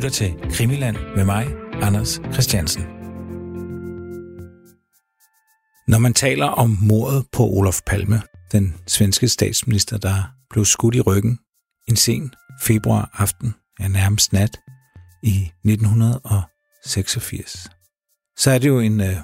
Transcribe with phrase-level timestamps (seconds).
[0.00, 2.82] lytter til Krimiland med mig, Anders Christiansen.
[5.88, 11.00] Når man taler om mordet på Olof Palme, den svenske statsminister, der blev skudt i
[11.00, 11.38] ryggen
[11.88, 14.60] en sen februar aften, ja nærmest nat,
[15.22, 17.70] i 1986,
[18.36, 19.16] så er det jo en, øh,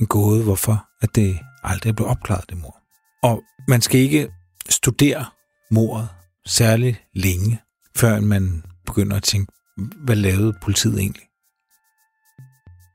[0.00, 2.78] en gåde, hvorfor at det aldrig blev opklaret, det mor.
[3.22, 4.28] Og man skal ikke
[4.68, 5.24] studere
[5.70, 6.08] mordet
[6.46, 7.60] særlig længe,
[7.96, 11.28] før man begynder at tænke, hvad lavede politiet egentlig?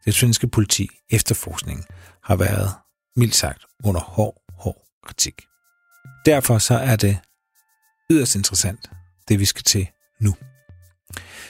[0.06, 1.86] Det svenske politi, efterforskningen,
[2.24, 2.70] har været,
[3.16, 5.42] mildt sagt, under hård, hård kritik.
[6.26, 7.20] Derfor så er det
[8.12, 8.90] yderst interessant,
[9.28, 9.88] det vi skal til
[10.22, 10.36] nu.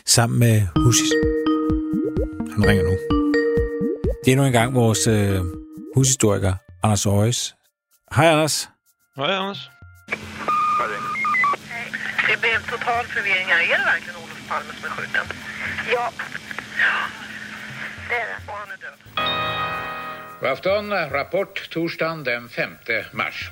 [0.06, 1.12] Sammen med Husis...
[2.54, 2.98] Han ringer nu.
[4.26, 5.42] Det er nu engang vores øh,
[5.96, 7.56] hushistoriker, Anders Øjes.
[8.16, 8.70] Hej, Anders.
[9.16, 9.70] Hej, Anders.
[12.28, 13.62] Det blev total förvirring här.
[13.74, 15.26] Är det verkligen Olof Palme som är skjuten?
[15.94, 16.12] Ja.
[18.10, 18.52] Det är det.
[18.52, 18.98] Och han är död.
[20.40, 20.92] God afton.
[21.10, 22.78] Rapport torsdagen den 5
[23.12, 23.50] mars.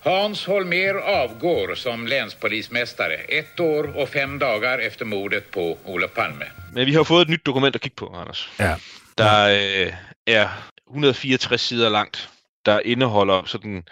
[0.00, 6.46] Hans Holmer avgår som länspolismästare ett år och fem dagar efter mordet på Olof Palme.
[6.72, 8.50] Men vi har fået et nyt dokument at kigge på, Anders.
[8.58, 8.76] Ja.
[9.18, 9.92] Der øh,
[10.26, 10.48] er
[10.90, 12.30] 164 sider langt,
[12.66, 13.84] der indeholder sådan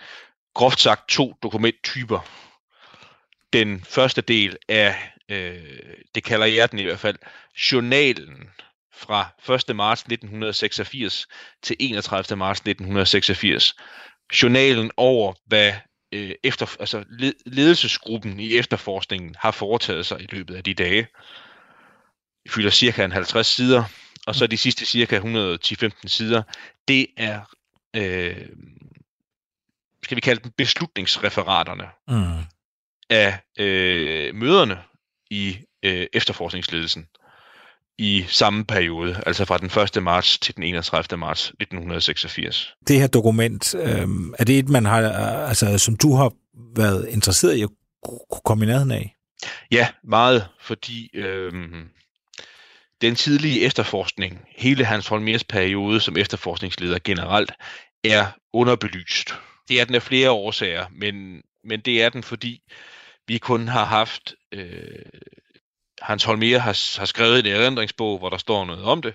[0.55, 2.27] groft sagt to dokumenttyper.
[3.53, 4.95] Den første del er,
[5.29, 7.17] øh, det kalder jeg den i hvert fald,
[7.73, 8.51] journalen
[8.95, 9.29] fra
[9.71, 9.77] 1.
[9.77, 11.27] marts 1986
[11.63, 12.37] til 31.
[12.37, 13.75] marts 1986.
[14.43, 15.73] Journalen over, hvad
[16.13, 21.07] øh, efter, altså led- ledelsesgruppen i efterforskningen har foretaget sig i løbet af de dage.
[22.45, 23.85] Det fylder cirka en 50 sider,
[24.27, 26.43] og så de sidste cirka 110-15 sider,
[26.89, 27.41] det er,
[27.97, 28.49] øh,
[30.05, 32.45] skal vi kalde dem beslutningsreferaterne Mm.
[33.11, 34.79] af øh, møderne
[35.31, 37.07] i øh, efterforskningsledelsen
[37.99, 40.03] i samme periode, altså fra den 1.
[40.03, 41.19] marts til den 31.
[41.19, 42.75] marts 1986.
[42.89, 44.09] Det her dokument, øh,
[44.39, 46.33] er det et, man har, øh, altså, som du har
[46.77, 47.69] været interesseret i at
[48.05, 49.15] kunne komme i nærheden af?
[49.71, 51.89] Ja, meget, fordi øhm,
[53.01, 57.53] den tidlige efterforskning, hele Hans Holmers periode som efterforskningsleder generelt,
[58.05, 59.35] er underbelyst.
[59.69, 62.61] Det er den af flere årsager, men, men det er den, fordi
[63.29, 64.35] vi kun har haft...
[64.53, 65.03] Øh,
[66.03, 69.15] Hans Holmer har, har skrevet en erindringsbog, hvor der står noget om det.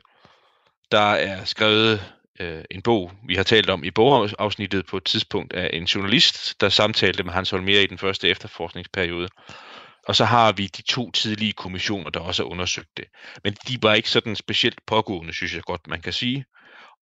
[0.91, 5.53] Der er skrevet øh, en bog, vi har talt om i bogafsnittet på et tidspunkt
[5.53, 9.27] af en journalist, der samtalte med Hans Holmer i den første efterforskningsperiode.
[10.07, 13.05] Og så har vi de to tidlige kommissioner, der også har undersøgt det.
[13.43, 16.45] Men de var ikke sådan specielt pågående, synes jeg godt, man kan sige.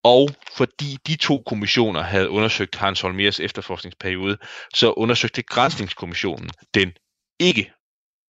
[0.03, 4.37] Og fordi de to kommissioner havde undersøgt Hans Holmers efterforskningsperiode,
[4.73, 6.93] så undersøgte Grænsningskommissionen den
[7.39, 7.73] ikke.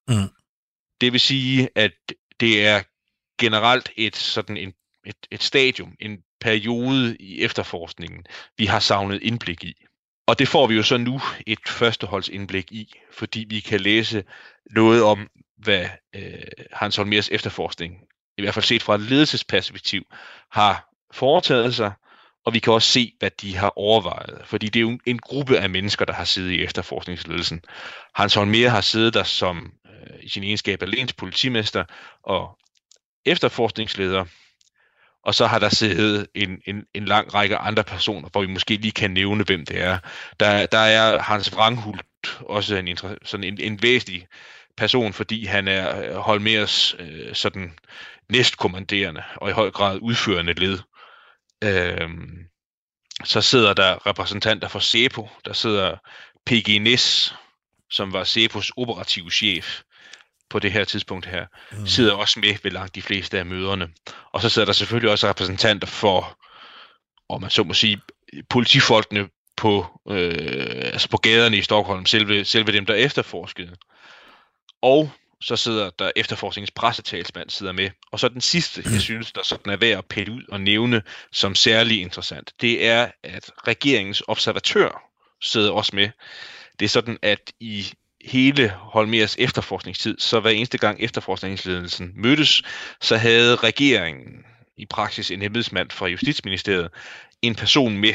[0.08, 0.30] Mm.
[1.02, 1.92] Det vil sige, at
[2.40, 2.82] det er
[3.40, 4.74] generelt et sådan en,
[5.06, 8.26] et, et stadium, en periode i efterforskningen,
[8.58, 9.74] vi har savnet indblik i.
[10.28, 14.24] Og det får vi jo så nu et førsteholdsindblik i, fordi vi kan læse
[14.72, 17.96] noget om, hvad øh, Hans Holmers efterforskning,
[18.38, 20.04] i hvert fald set fra et ledelsesperspektiv,
[20.52, 21.92] har foretaget sig,
[22.46, 24.42] og vi kan også se, hvad de har overvejet.
[24.46, 27.62] Fordi det er jo en gruppe af mennesker, der har siddet i efterforskningsledelsen.
[28.16, 31.84] Hans Holmer har siddet der som øh, i sin egenskab af lens politimester
[32.24, 32.58] og
[33.26, 34.26] efterforskningsleder,
[35.24, 38.76] og så har der siddet en, en, en lang række andre personer, hvor vi måske
[38.76, 39.98] lige kan nævne, hvem det er.
[40.40, 42.06] Der, der er Hans Wranghult,
[42.40, 44.28] også en, sådan en, en væsentlig
[44.78, 47.74] person, fordi han er øh, Holmers øh, sådan
[48.30, 50.80] næstkommanderende og i høj grad udførende led.
[51.64, 52.50] Øhm,
[53.24, 55.98] så sidder der repræsentanter for SEPO, der sidder
[56.46, 57.36] PG Nis,
[57.90, 59.82] som var SEPOs operative chef
[60.50, 61.88] på det her tidspunkt her, mm.
[61.88, 63.90] sidder også med ved langt de fleste af møderne.
[64.34, 66.40] Og så sidder der selvfølgelig også repræsentanter for,
[67.30, 68.02] om man så må sige,
[68.50, 73.76] politifolkene på, øh, altså på gaderne i Stockholm, selve, selve dem, der efterforskede.
[74.82, 77.90] Og så sidder der efterforskningens pressetalsmand sidder med.
[78.12, 81.02] Og så den sidste, jeg synes, der sådan er værd at pille ud og nævne
[81.32, 85.02] som særlig interessant, det er, at regeringens observatør
[85.42, 86.10] sidder også med.
[86.80, 87.94] Det er sådan, at i
[88.26, 92.64] hele Holmers efterforskningstid, så hver eneste gang efterforskningsledelsen mødtes,
[93.02, 94.46] så havde regeringen
[94.78, 96.90] i praksis en embedsmand fra Justitsministeriet
[97.42, 98.14] en person med,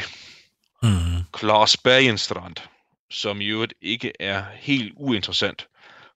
[0.85, 1.23] Mm.
[1.33, 2.55] Klaus Bergenstrand,
[3.11, 5.67] som i øvrigt ikke er helt uinteressant,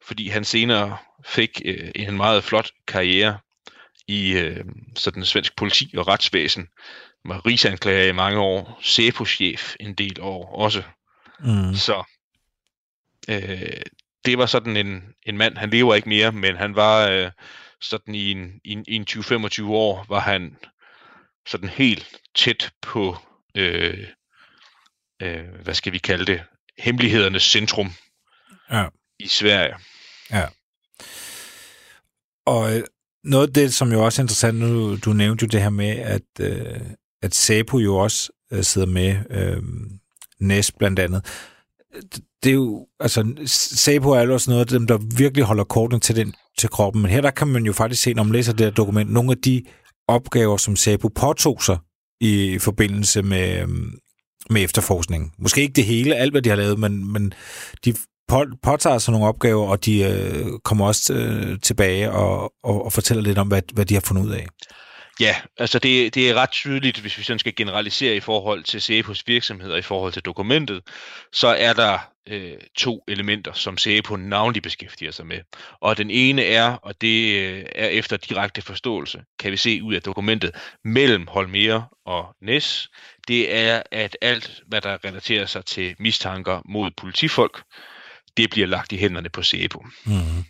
[0.08, 3.40] fordi han senere fik øh, en meget flot karriere
[4.08, 4.66] i øh,
[4.96, 6.68] sådan svensk politi og retsvæsen.
[7.26, 10.84] Var rigsanklager i mange år, SEPO-chef en del år også.
[11.40, 11.76] Mm.
[11.76, 12.04] Så
[13.30, 13.82] øh,
[14.26, 17.32] det var sådan en, en mand, han lever ikke mere, men han var øh,
[17.82, 20.58] sådan i en, i en, i en 20-25 år, var han
[21.48, 23.18] sådan helt tæt på,
[23.56, 24.08] øh,
[25.22, 26.44] øh, hvad skal vi kalde det,
[26.78, 27.92] hemmelighedernes centrum
[28.72, 28.88] Ja
[29.20, 29.76] i Sverige.
[30.32, 30.46] Ja.
[32.46, 32.84] Og øh,
[33.24, 35.90] noget af det, som jo også er interessant, nu du nævnte jo det her med,
[35.90, 36.80] at, øh,
[37.22, 39.64] at SAPO jo også øh, sidder med, øh,
[40.40, 41.26] næst blandt andet.
[42.44, 43.34] Det er jo, altså,
[43.76, 47.02] SAPO er jo også noget af dem, der virkelig holder korten til, den, til kroppen,
[47.02, 49.32] men her der kan man jo faktisk se, når man læser det her dokument, nogle
[49.32, 49.64] af de
[50.08, 51.78] opgaver, som SAPO påtog sig
[52.22, 53.68] i forbindelse med, øh,
[54.50, 55.34] med efterforskning.
[55.38, 57.34] Måske ikke det hele, alt hvad de har lavet, men, men
[57.86, 57.96] de
[58.30, 62.94] på, påtager sig nogle opgaver, og de øh, kommer også øh, tilbage og, og, og
[62.94, 64.48] fortæller lidt om, hvad, hvad de har fundet ud af.
[65.20, 68.82] Ja, altså det, det er ret tydeligt, hvis vi sådan skal generalisere i forhold til
[68.82, 70.82] CEPOs virksomhed og i forhold til dokumentet,
[71.34, 71.98] så er der
[72.30, 75.40] øh, to elementer, som CEPO navnlig beskæftiger sig med.
[75.82, 79.94] Og den ene er, og det øh, er efter direkte forståelse, kan vi se ud
[79.94, 80.52] af dokumentet,
[80.84, 82.88] mellem Holmere og Næs,
[83.28, 87.62] det er, at alt, hvad der relaterer sig til mistanker mod politifolk,
[88.42, 89.86] det bliver lagt i hænderne på CEPO.
[90.06, 90.44] Mm-hmm.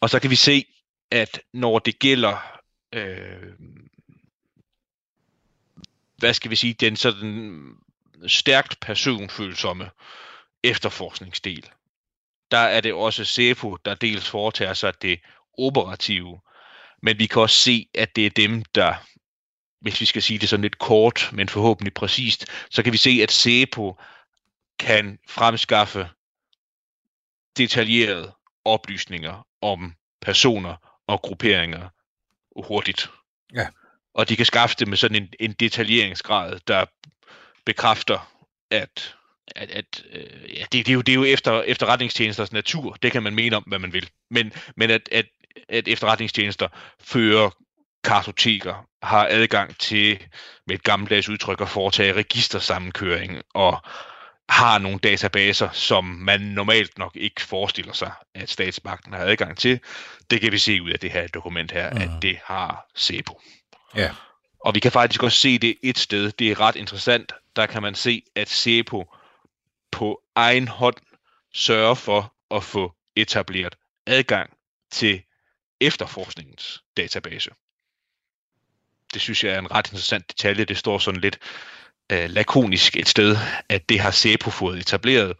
[0.00, 0.64] Og så kan vi se,
[1.10, 2.60] at når det gælder
[2.92, 3.52] øh,
[6.20, 7.62] hvad skal vi sige, den sådan
[8.26, 9.90] stærkt personfølsomme
[10.64, 11.70] efterforskningsdel.
[12.50, 15.20] Der er det også SEPO, der dels foretager sig det
[15.58, 16.40] operative,
[17.02, 18.94] men vi kan også se, at det er dem, der,
[19.80, 23.20] hvis vi skal sige det sådan lidt kort, men forhåbentlig præcist, så kan vi se,
[23.22, 24.00] at SEPO
[24.78, 26.08] kan fremskaffe
[27.56, 28.32] detaljerede
[28.64, 31.88] oplysninger om personer og grupperinger
[32.56, 33.10] hurtigt.
[33.54, 33.66] Ja.
[34.14, 36.84] Og de kan skaffe det med sådan en, en detaljeringsgrad, der
[37.64, 38.32] bekræfter,
[38.70, 39.16] at,
[39.46, 42.92] at, at øh, ja, det, det, er jo, det er jo efter efterretningstjenesters natur.
[43.02, 44.10] Det kan man mene om, hvad man vil.
[44.30, 45.26] Men, men at, at,
[45.68, 46.68] at efterretningstjenester
[47.00, 47.50] fører
[48.04, 50.26] kartoteker, har adgang til,
[50.66, 53.82] med et gammeldags udtryk, at foretage registersammenkøring og
[54.50, 59.80] har nogle databaser, som man normalt nok ikke forestiller sig, at statsmagten har adgang til.
[60.30, 61.96] Det kan vi se ud af det her dokument her, mm.
[61.96, 63.40] at det har SEPO.
[63.96, 64.10] Ja.
[64.64, 66.32] Og vi kan faktisk også se det et sted.
[66.32, 67.32] Det er ret interessant.
[67.56, 69.14] Der kan man se, at SEPO
[69.90, 70.96] på egen hånd
[71.54, 73.76] sørger for at få etableret
[74.06, 74.50] adgang
[74.92, 75.22] til
[75.80, 77.50] efterforskningens database.
[79.14, 80.64] Det synes jeg er en ret interessant detalje.
[80.64, 81.38] Det står sådan lidt
[82.10, 83.36] øh, lakonisk et sted,
[83.68, 85.32] at det har SEPO fået etableret,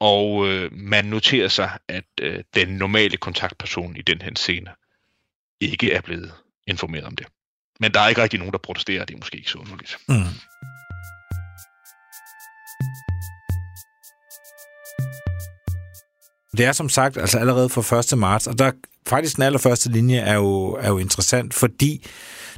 [0.00, 4.70] og øh, man noterer sig, at øh, den normale kontaktperson i den her scene
[5.60, 6.32] ikke er blevet
[6.66, 7.26] informeret om det.
[7.80, 9.96] Men der er ikke rigtig nogen, der protesterer, det er måske ikke så underligt.
[10.08, 10.14] Mm.
[16.56, 18.18] Det er som sagt altså allerede fra 1.
[18.18, 18.72] marts, og der
[19.06, 22.06] faktisk den allerførste linje er jo, er jo interessant, fordi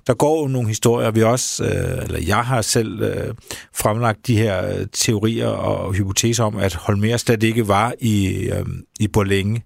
[0.06, 3.34] der går jo nogle historier, vi også, øh, eller jeg har selv øh,
[3.74, 8.66] fremlagt de her øh, teorier og hypoteser om, at Holmer slet ikke var i, øh,
[9.00, 9.64] i Borlænge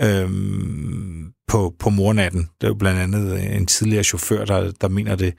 [0.00, 0.30] øh,
[1.48, 2.40] på, på mornatten.
[2.60, 5.34] Det er jo blandt andet øh, en tidligere chauffør, der, der mener det.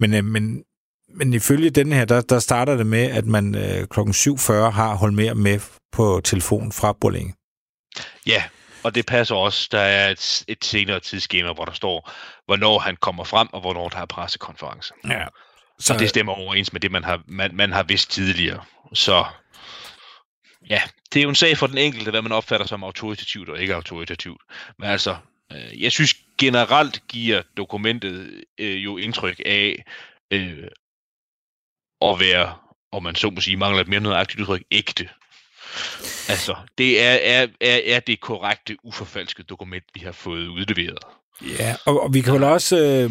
[0.00, 0.62] Men, øh, men,
[1.14, 4.94] men ifølge den her, der, der starter det med, at man øh, klokken 7.40 har
[4.94, 5.60] Holmer med
[5.92, 7.34] på telefon fra Borlænge.
[8.26, 8.42] Ja,
[8.82, 9.68] og det passer også.
[9.72, 12.10] Der er et, et senere tidsskema, hvor der står,
[12.46, 14.94] hvornår han kommer frem, og hvornår der er pressekonference.
[15.08, 15.24] Ja.
[15.78, 18.64] Så og det stemmer overens med det, man har, man, man har vidst tidligere.
[18.94, 19.24] Så
[20.70, 23.60] ja, det er jo en sag for den enkelte, hvad man opfatter som autoritativt og
[23.60, 24.42] ikke autoritativt.
[24.78, 25.16] Men altså,
[25.52, 29.84] øh, jeg synes generelt giver dokumentet øh, jo indtryk af
[30.30, 30.68] øh,
[32.00, 32.54] at være,
[32.92, 35.08] om man så må sige, mangler et mere nøjagtigt udtryk, ægte.
[36.28, 40.98] Altså, det er, er, er, er det korrekte, uforfalskede dokument, vi har fået udleveret.
[41.42, 43.10] Ja, og, og vi kan vel også, øh,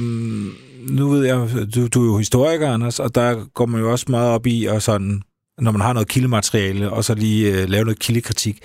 [0.90, 4.06] nu ved jeg, du, du er jo historiker, Anders, og der går man jo også
[4.10, 5.22] meget op i, og sådan,
[5.58, 8.60] når man har noget kildemateriale, og så lige øh, lave noget kildekritik.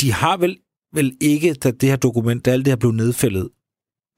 [0.00, 0.56] De har vel,
[0.92, 3.48] vel ikke, da det her dokument, da alt det her blev nedfældet,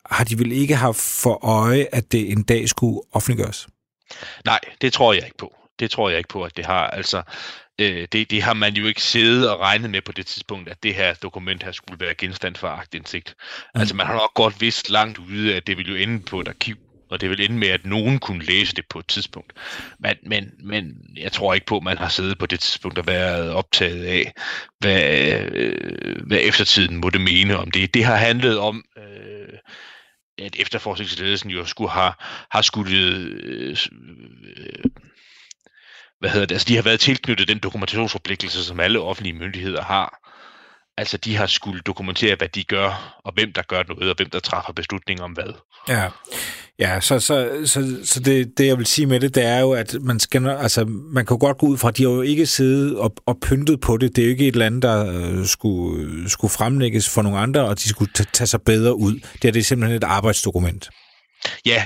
[0.06, 3.68] har de vel ikke haft for øje, at det en dag skulle offentliggøres?
[4.44, 5.54] Nej, det tror jeg ikke på.
[5.78, 6.86] Det tror jeg ikke på, at det har.
[6.86, 7.22] Altså,
[7.80, 10.82] øh, det, det har man jo ikke siddet og regnet med på det tidspunkt, at
[10.82, 13.34] det her dokument her skulle være genstand for agtindsigt.
[13.74, 13.80] Mm.
[13.80, 16.48] Altså man har nok godt vidst langt ude, at det ville jo ende på et
[16.48, 16.76] arkiv,
[17.10, 19.52] og det vil ende med, at nogen kunne læse det på et tidspunkt.
[19.98, 23.06] Men, men, men jeg tror ikke på, at man har siddet på det tidspunkt og
[23.06, 24.32] været optaget af,
[24.78, 27.94] hvad, øh, hvad eftertiden måtte mene om det.
[27.94, 28.84] Det har handlet om...
[28.98, 29.58] Øh,
[30.38, 32.12] at efterforskningsledelsen jo skulle have,
[32.50, 33.76] har skulle øh,
[34.56, 34.84] øh,
[36.22, 40.18] hvad hedder det, altså de har været tilknyttet den dokumentationsforpligtelse, som alle offentlige myndigheder har.
[40.98, 44.30] Altså, de har skulle dokumentere, hvad de gør, og hvem der gør noget, og hvem
[44.30, 45.52] der træffer beslutninger om hvad.
[45.88, 46.08] Ja,
[46.78, 49.72] ja så, så, så, så det, det, jeg vil sige med det, det er jo,
[49.72, 52.22] at man, skal, altså, man kan jo godt gå ud fra, at de har jo
[52.22, 54.16] ikke siddet og, og pyntet på det.
[54.16, 57.64] Det er jo ikke et eller andet, der øh, skulle, skulle fremlægges for nogle andre,
[57.64, 59.14] og de skulle tage sig bedre ud.
[59.14, 60.90] Det, er, det er simpelthen et arbejdsdokument.
[61.66, 61.84] Ja,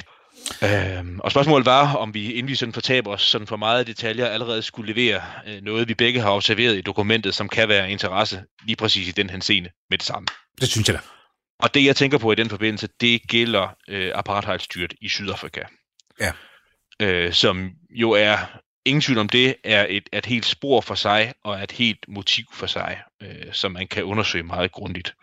[0.63, 4.27] Øhm, og spørgsmålet var, om vi, inden vi sådan fortaber os sådan for meget detaljer,
[4.27, 8.43] allerede skulle levere øh, noget, vi begge har observeret i dokumentet, som kan være interesse
[8.67, 10.27] lige præcis i den her scene med det samme.
[10.61, 11.01] Det synes jeg da.
[11.59, 15.61] Og det, jeg tænker på i den forbindelse, det gælder øh, apartheidstyret i Sydafrika.
[16.21, 16.33] Ja.
[17.01, 18.37] Øh, som jo er
[18.87, 22.45] ingen tvivl om det, er et, et helt spor for sig, og et helt motiv
[22.53, 25.15] for sig, øh, som man kan undersøge meget grundigt.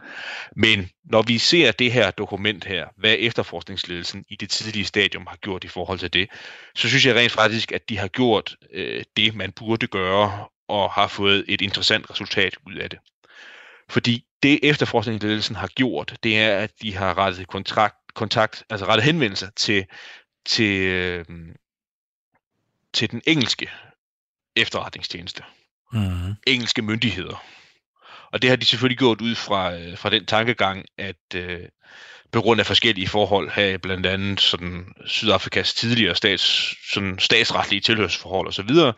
[0.56, 5.38] Men når vi ser det her dokument her, hvad efterforskningsledelsen i det tidlige stadium har
[5.38, 6.30] gjort i forhold til det,
[6.76, 10.92] så synes jeg rent faktisk, at de har gjort øh, det, man burde gøre, og
[10.92, 13.00] har fået et interessant resultat ud af det.
[13.90, 19.06] Fordi det efterforskningsledelsen har gjort, det er, at de har rettet kontrakt, kontakt, altså rettet
[19.06, 19.86] henvendelser til,
[20.46, 21.26] til, øh,
[22.94, 23.72] til den engelske
[24.56, 25.44] efterretningstjeneste.
[25.94, 26.36] Mm.
[26.48, 27.44] Engelske myndigheder.
[28.32, 31.60] Og det har de selvfølgelig gjort ud fra, øh, fra den tankegang, at øh,
[32.32, 38.48] på grund af forskellige forhold her, blandt andet sådan Sydafrikas tidligere stats, sådan statsretlige tilhørsforhold
[38.48, 38.94] osv., så,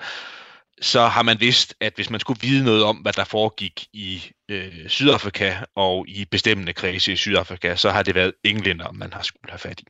[0.82, 4.32] så har man vidst, at hvis man skulle vide noget om, hvad der foregik i
[4.50, 9.22] øh, Sydafrika og i bestemmende kredse i Sydafrika, så har det været englænder, man har
[9.22, 9.86] skulle have fat i.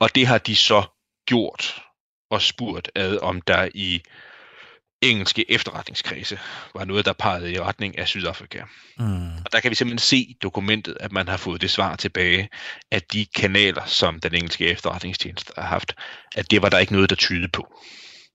[0.00, 0.82] Og det har de så
[1.26, 1.82] gjort
[2.32, 4.02] og spurgt ad, om der i
[5.02, 6.38] engelske efterretningskredse
[6.74, 8.62] var noget, der pegede i retning af Sydafrika.
[8.98, 9.36] Mm.
[9.36, 12.48] Og der kan vi simpelthen se i dokumentet, at man har fået det svar tilbage,
[12.90, 15.94] at de kanaler, som den engelske efterretningstjeneste har haft,
[16.36, 17.74] at det var der ikke noget, der tyder på.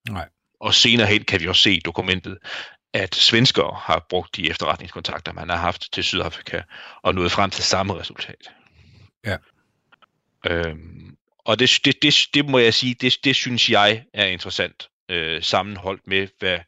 [0.10, 0.27] Nej.
[0.60, 2.38] Og senere hen kan vi også se i dokumentet,
[2.94, 6.62] at svenskere har brugt de efterretningskontakter, man har haft til Sydafrika,
[7.04, 8.51] og nået frem til samme resultat.
[9.25, 9.38] Ja.
[10.46, 14.88] Øhm, og det, det, det, det må jeg sige, det, det synes jeg er interessant,
[15.12, 16.60] øh, sammenholdt med, hvad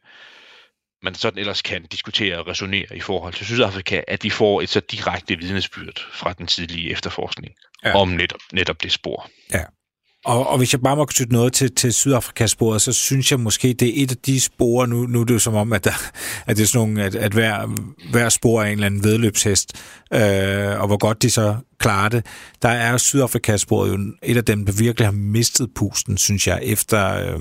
[1.02, 4.68] man sådan ellers kan diskutere og resonere i forhold til Sydafrika, at vi får et
[4.68, 7.88] så direkte vidnesbyrd fra den tidlige efterforskning Ja.
[7.88, 7.96] ja.
[7.96, 9.30] om netop, netop det spor.
[10.24, 13.72] Og, og hvis jeg bare må knytte noget til, til Sydafrika-sporet, så synes jeg måske,
[13.72, 15.92] det er et af de spor, nu, nu er det jo som om, at, der,
[16.46, 17.66] at det er sådan nogle, at, at hver,
[18.10, 19.72] hver spor er en eller anden vedløbshest,
[20.14, 22.26] øh, og hvor godt de så klarer det.
[22.62, 27.14] Der er Sydafrika-sporet jo et af dem, der virkelig har mistet pusten, synes jeg, efter,
[27.14, 27.40] øh,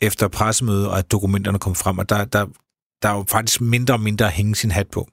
[0.00, 2.46] efter pressemødet, og at dokumenterne kom frem, og der, der,
[3.02, 5.08] der er jo faktisk mindre og mindre at hænge sin hat på.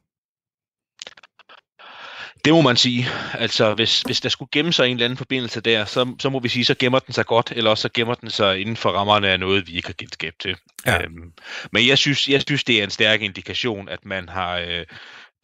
[2.45, 3.07] Det må man sige.
[3.33, 6.39] Altså, hvis, hvis der skulle gemme sig en eller anden forbindelse der, så, så må
[6.39, 8.89] vi sige, så gemmer den sig godt, eller også så gemmer den sig inden for
[8.89, 10.55] rammerne af noget, vi ikke har kendskab til.
[10.85, 11.03] Ja.
[11.03, 11.33] Øhm,
[11.71, 14.85] men jeg synes, jeg synes, det er en stærk indikation, at man har øh,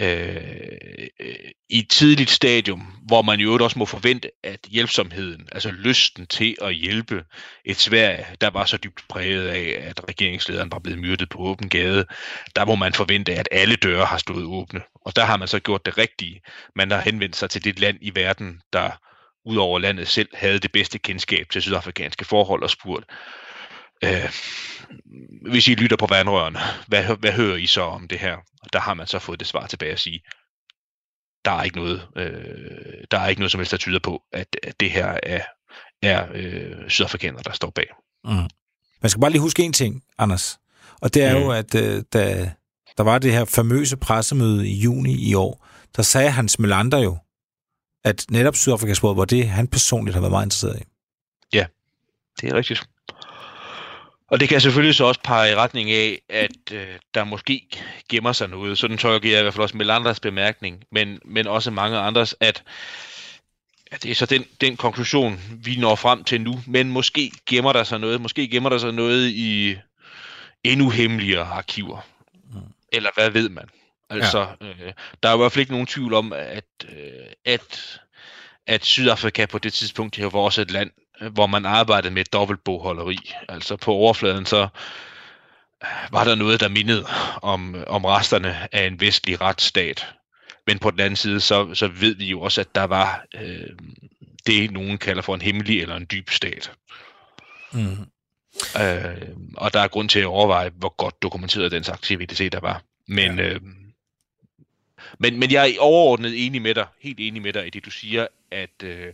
[0.02, 1.08] øh,
[1.70, 6.56] i et tidligt stadium, hvor man jo også må forvente, at hjælpsomheden, altså lysten til
[6.62, 7.24] at hjælpe
[7.66, 11.70] et Sverige, der var så dybt præget af, at regeringslederen var blevet myrdet på åben
[11.70, 12.06] gade,
[12.56, 14.82] der må man forvente, at alle døre har stået åbne.
[15.08, 16.42] Og der har man så gjort det rigtige.
[16.76, 18.92] Man har henvendt sig til det land i verden, der
[19.46, 23.06] udover landet selv havde det bedste kendskab til sydafrikanske forhold og spurgt,
[24.04, 24.32] øh,
[25.52, 28.36] hvis I lytter på vandrørene, hvad, hvad hører I så om det her?
[28.62, 30.22] Og der har man så fået det svar tilbage at sige,
[31.46, 34.48] der er ikke noget, øh, der er ikke noget som helst, der tyder på, at,
[34.64, 35.42] at det her er,
[36.02, 37.88] er øh, sydafrikanere, der står bag.
[38.24, 38.50] Mm.
[39.02, 40.60] Man skal bare lige huske en ting, Anders.
[41.02, 41.44] Og det er mm.
[41.44, 42.52] jo, at øh, da
[42.98, 47.18] der var det her famøse pressemøde i juni i år, der sagde Hans Melander jo,
[48.04, 50.84] at netop Sydafrikas råd var det, han personligt har været meget interesseret i.
[51.54, 51.66] Ja,
[52.42, 52.88] Det er rigtigt.
[54.32, 57.68] Og det kan selvfølgelig så også pege i retning af, at øh, der måske
[58.10, 58.78] gemmer sig noget.
[58.78, 62.64] Sådan tolker jeg i hvert fald også Melanders bemærkning, men, men også mange andres, at,
[63.92, 66.60] at det er så den, den konklusion, vi når frem til nu.
[66.68, 68.22] Men måske gemmer der sig noget.
[68.22, 69.76] Måske gemmer der sig noget i
[70.64, 72.02] endnu hemmeligere arkiver.
[72.94, 73.70] Eller hvad ved man?
[74.10, 74.68] Altså, ja.
[74.68, 78.00] øh, der er i hvert fald ikke nogen tvivl om, at, øh, at,
[78.68, 80.92] at Sydafrika på det tidspunkt jo var også et land,
[81.22, 83.18] øh, hvor man arbejdede med dobbeltbogholderi.
[83.50, 84.68] Altså på overfladen så
[85.84, 87.06] øh, var der noget, der mindede
[87.42, 90.08] om, om resterne af en vestlig retsstat.
[90.68, 93.70] Men på den anden side, så, så ved vi jo også, at der var øh,
[94.46, 96.72] det, nogen kalder for en hemmelig eller en dyb stat.
[97.72, 98.06] Mm.
[98.82, 102.82] Øh, og der er grund til at overveje, hvor godt dokumenteret dens aktivitet der var.
[103.08, 103.44] Men, ja.
[103.44, 103.62] øh,
[105.20, 107.90] men, men jeg er overordnet enig med dig, helt enig med dig i det, du
[107.90, 109.14] siger, at, øh,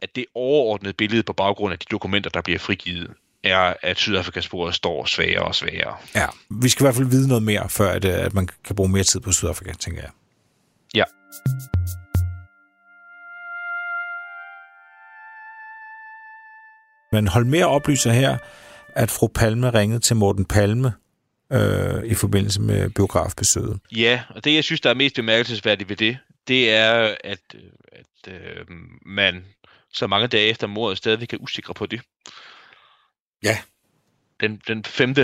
[0.00, 3.10] at det overordnede billede på baggrund af de dokumenter, der bliver frigivet,
[3.44, 5.96] er, at Sydafrikas sporet står svagere og svagere.
[6.14, 8.76] Ja, vi skal i hvert fald vide noget mere, før at, øh, at man kan
[8.76, 10.10] bruge mere tid på Sydafrika, tænker jeg.
[10.94, 11.04] Ja.
[17.12, 18.38] Men hold mere oplyser her,
[18.88, 20.92] at fru Palme ringede til Morten Palme
[21.52, 23.80] øh, i forbindelse med biografbesøget.
[23.96, 27.56] Ja, og det, jeg synes, der er mest bemærkelsesværdigt ved det, det er, at,
[27.92, 28.66] at øh,
[29.06, 29.44] man
[29.92, 32.00] så mange dage efter mordet stadigvæk er usikre på det.
[33.42, 33.58] Ja.
[34.40, 35.14] Den, den 5.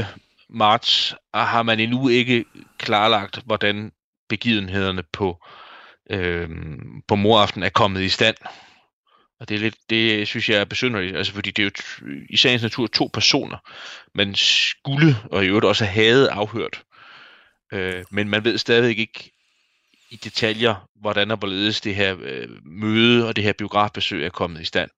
[0.49, 2.45] marts har man endnu ikke
[2.79, 3.93] klarlagt, hvordan
[4.29, 5.45] begivenhederne på,
[6.11, 6.49] øh,
[7.09, 8.37] på moraften er kommet i stand.
[9.43, 12.37] Og det, er lidt, det synes jeg er besynderligt, altså fordi det er jo i
[12.37, 13.57] sagens natur to personer,
[14.15, 16.83] man skulle og i øvrigt også havde afhørt.
[17.73, 19.33] Øh, men man ved stadigvæk ikke
[20.11, 24.61] i detaljer, hvordan og hvorledes det her øh, møde og det her biografbesøg er kommet
[24.61, 24.91] i stand.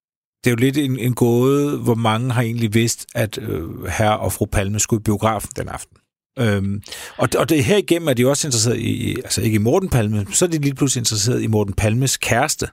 [0.44, 4.18] Det er jo lidt en, en gåde, hvor mange har egentlig vidst, at øh, herre
[4.18, 5.96] og fru Palme skulle i biografen den aften.
[6.38, 6.82] Øhm,
[7.16, 10.26] og, og det her igennem er de også interesseret i, altså ikke i Morten Palme,
[10.32, 12.66] så er de lige pludselig interesseret i Morten Palmes kæreste.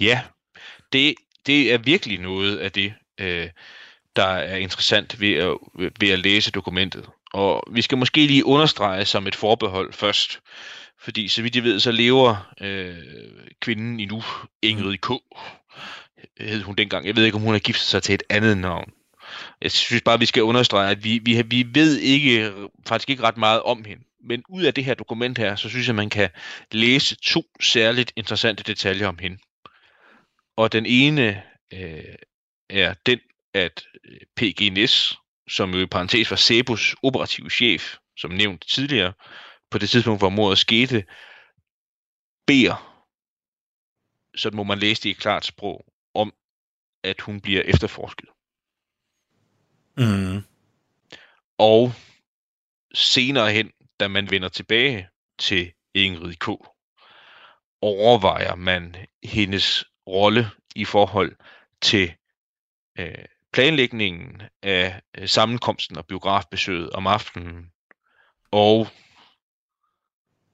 [0.00, 0.20] Ja,
[0.92, 1.14] det,
[1.46, 3.48] det er virkelig noget af det, øh,
[4.16, 5.56] der er interessant ved at,
[6.00, 7.06] ved at læse dokumentet.
[7.32, 10.40] Og vi skal måske lige understrege som et forbehold først,
[11.00, 12.96] fordi så vidt jeg ved, så lever øh,
[13.60, 14.22] kvinden endnu,
[14.62, 15.10] Ingrid K.
[16.40, 17.06] hed hun dengang.
[17.06, 18.92] Jeg ved ikke, om hun har giftet sig til et andet navn.
[19.62, 22.52] Jeg synes bare, vi skal understrege, at vi, vi, vi ved ikke,
[22.86, 24.02] faktisk ikke ret meget om hende.
[24.24, 26.30] Men ud af det her dokument her, så synes jeg, man kan
[26.72, 29.38] læse to særligt interessante detaljer om hende.
[30.56, 31.42] Og den ene
[31.72, 32.14] øh,
[32.70, 33.20] er den,
[33.54, 33.86] at
[34.36, 35.14] PG Næs,
[35.48, 39.12] som jo i parentes var Sebus operative chef, som nævnt tidligere,
[39.70, 41.04] på det tidspunkt, hvor mordet skete,
[42.46, 43.04] beder,
[44.36, 46.34] så må man læse det i klart sprog, om
[47.04, 48.28] at hun bliver efterforsket.
[49.96, 50.42] Mm.
[51.58, 51.92] Og
[52.94, 56.48] senere hen, da man vender tilbage til Ingrid K.,
[57.80, 61.36] overvejer man hendes rolle i forhold
[61.80, 62.12] til
[62.98, 67.70] øh, planlægningen af øh, sammenkomsten og biografbesøget om aftenen.
[68.50, 68.88] Og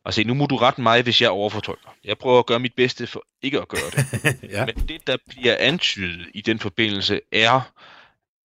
[0.05, 1.97] altså, nu må du rette mig, hvis jeg overfortolker.
[2.05, 4.43] Jeg prøver at gøre mit bedste for ikke at gøre det.
[4.53, 4.67] ja.
[4.67, 7.73] Men det, der bliver antydet i den forbindelse, er,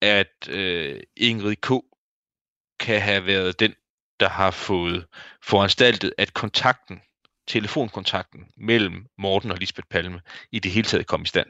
[0.01, 1.71] at øh, Ingrid K.
[2.79, 3.73] kan have været den,
[4.19, 5.05] der har fået
[5.43, 7.01] foranstaltet, at kontakten,
[7.47, 11.47] telefonkontakten mellem Morten og Lisbeth Palme i det hele taget kom i stand.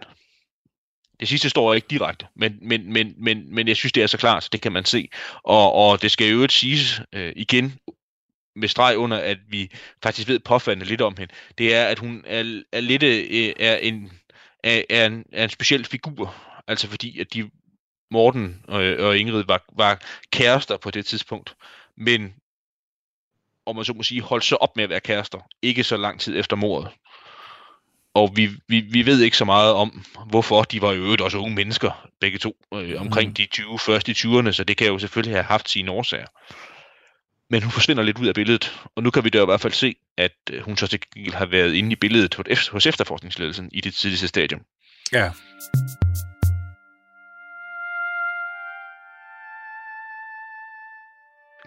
[1.19, 4.17] Det sidste står ikke direkte, men, men, men, men, men jeg synes, det er så
[4.17, 5.09] klart, så det kan man se.
[5.43, 7.79] Og, og det skal jo øvrigt siges øh, igen
[8.55, 9.71] med streg under, at vi
[10.03, 11.33] faktisk ved påfaldende lidt om hende.
[11.57, 14.11] Det er, at hun er, er lidt øh, er en,
[14.63, 16.35] er, er, en, er en speciel figur.
[16.67, 17.51] Altså fordi, at de
[18.11, 20.01] Morten og, og Ingrid var, var
[20.31, 21.55] kærester på det tidspunkt.
[21.97, 22.33] Men
[23.65, 25.39] om man så må sige, holdt så op med at være kærester.
[25.61, 26.91] Ikke så lang tid efter mordet.
[28.13, 31.37] Og vi, vi, vi ved ikke så meget om, hvorfor de var jo øvrigt også
[31.37, 33.33] unge mennesker, begge to, øh, omkring mm.
[33.33, 36.27] de 20, først i 20'erne, så det kan jo selvfølgelig have haft sine årsager.
[37.49, 39.73] Men hun forsvinder lidt ud af billedet, og nu kan vi da i hvert fald
[39.73, 42.35] se, at øh, hun så til gengæld har været inde i billedet
[42.71, 44.61] hos efterforskningsledelsen i det tidligste stadium.
[45.13, 45.31] Ja.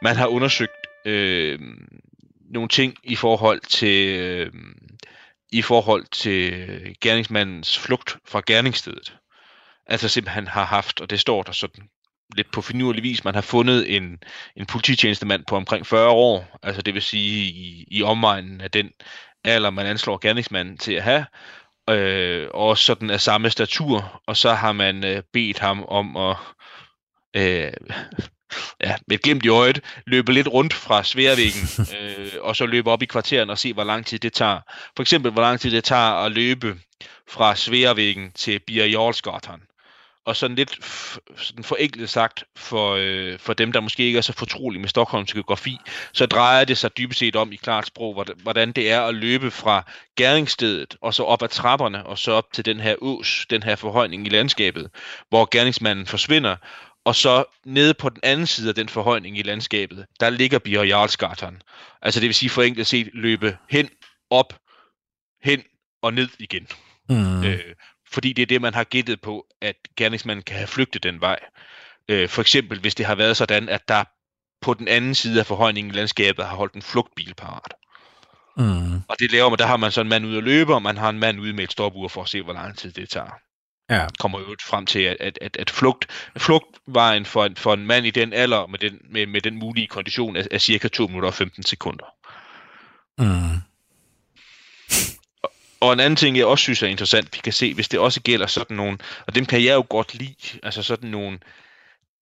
[0.02, 1.58] Man har undersøgt øh,
[2.50, 4.52] nogle ting i forhold til øh,
[5.52, 9.16] i forhold til gerningsmandens flugt fra gerningsstedet.
[9.86, 11.88] Altså simpelthen har haft, og det står der sådan
[12.36, 14.18] lidt på finurlig vis, man har fundet en,
[14.56, 18.90] en polititjenestemand på omkring 40 år, altså det vil sige i, i omegnen af den
[19.44, 21.26] alder, man anslår gerningsmanden til at have,
[21.90, 26.36] øh, og sådan af samme statur, og så har man øh, bedt ham om at
[27.36, 27.72] øh,
[28.80, 31.68] ja, med et glimt i øjet, løbe lidt rundt fra Sværvæggen,
[32.00, 34.60] øh, og så løbe op i kvarteren og se, hvor lang tid det tager.
[34.96, 36.76] For eksempel, hvor lang tid det tager at løbe
[37.28, 39.60] fra Sværvæggen til Birjolsgatan.
[40.26, 40.78] Og sådan lidt
[41.36, 45.32] sådan forenklet sagt for, øh, for dem, der måske ikke er så fortrolige med Stockholms
[45.32, 45.78] geografi,
[46.12, 49.50] så drejer det sig dybest set om i klart sprog, hvordan det er at løbe
[49.50, 53.62] fra gerningsstedet og så op ad trapperne og så op til den her ås, den
[53.62, 54.90] her forhøjning i landskabet,
[55.28, 56.56] hvor gerningsmanden forsvinder,
[57.06, 60.82] og så nede på den anden side af den forhøjning i landskabet, der ligger Bier
[60.82, 61.62] Jarlsgatan.
[62.02, 63.88] Altså det vil sige forenklet set løbe hen,
[64.30, 64.58] op,
[65.42, 65.62] hen
[66.02, 66.66] og ned igen.
[67.08, 67.44] Mm.
[67.44, 67.74] Øh,
[68.12, 71.38] fordi det er det, man har gættet på, at gerningsmanden kan have flygtet den vej.
[72.08, 74.04] Øh, for eksempel, hvis det har været sådan, at der
[74.60, 77.74] på den anden side af forhøjningen i landskabet har holdt en flugtbil parat.
[78.56, 78.94] Mm.
[79.08, 80.96] Og det laver man, der har man så en mand ude at løbe, og man
[80.96, 83.45] har en mand ude med et stopur for at se, hvor lang tid det tager.
[83.90, 84.06] Ja.
[84.18, 86.06] kommer jo frem til, at, at, at, at flugt,
[86.38, 89.86] flugtvejen for en, for en mand i den alder med den, med, med den mulige
[89.86, 92.06] kondition er, er cirka 2 minutter og 15 sekunder.
[93.18, 93.60] Mm.
[95.80, 98.22] Og en anden ting, jeg også synes er interessant, vi kan se, hvis det også
[98.22, 101.38] gælder sådan nogle, og dem kan jeg jo godt lide, altså sådan nogle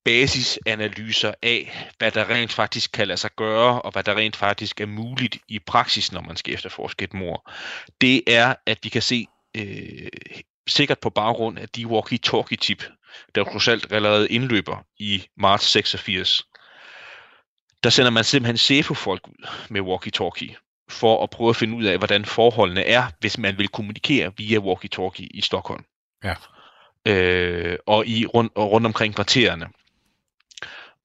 [0.04, 4.80] basisanalyser af, hvad der rent faktisk kan lade sig gøre, og hvad der rent faktisk
[4.80, 7.50] er muligt i praksis, når man skal efterforske et mor.
[8.00, 10.08] Det er, at vi kan se øh,
[10.66, 12.84] sikkert på baggrund af de walkie-talkie-tip,
[13.34, 16.42] der trods alt allerede indløber i marts 86.
[17.84, 21.98] Der sender man simpelthen SEFO-folk ud med walkie-talkie for at prøve at finde ud af,
[21.98, 25.84] hvordan forholdene er, hvis man vil kommunikere via walkie-talkie i Stockholm.
[26.24, 26.34] Ja.
[27.08, 29.66] Øh, og i rundt, og rundt omkring kvartererne.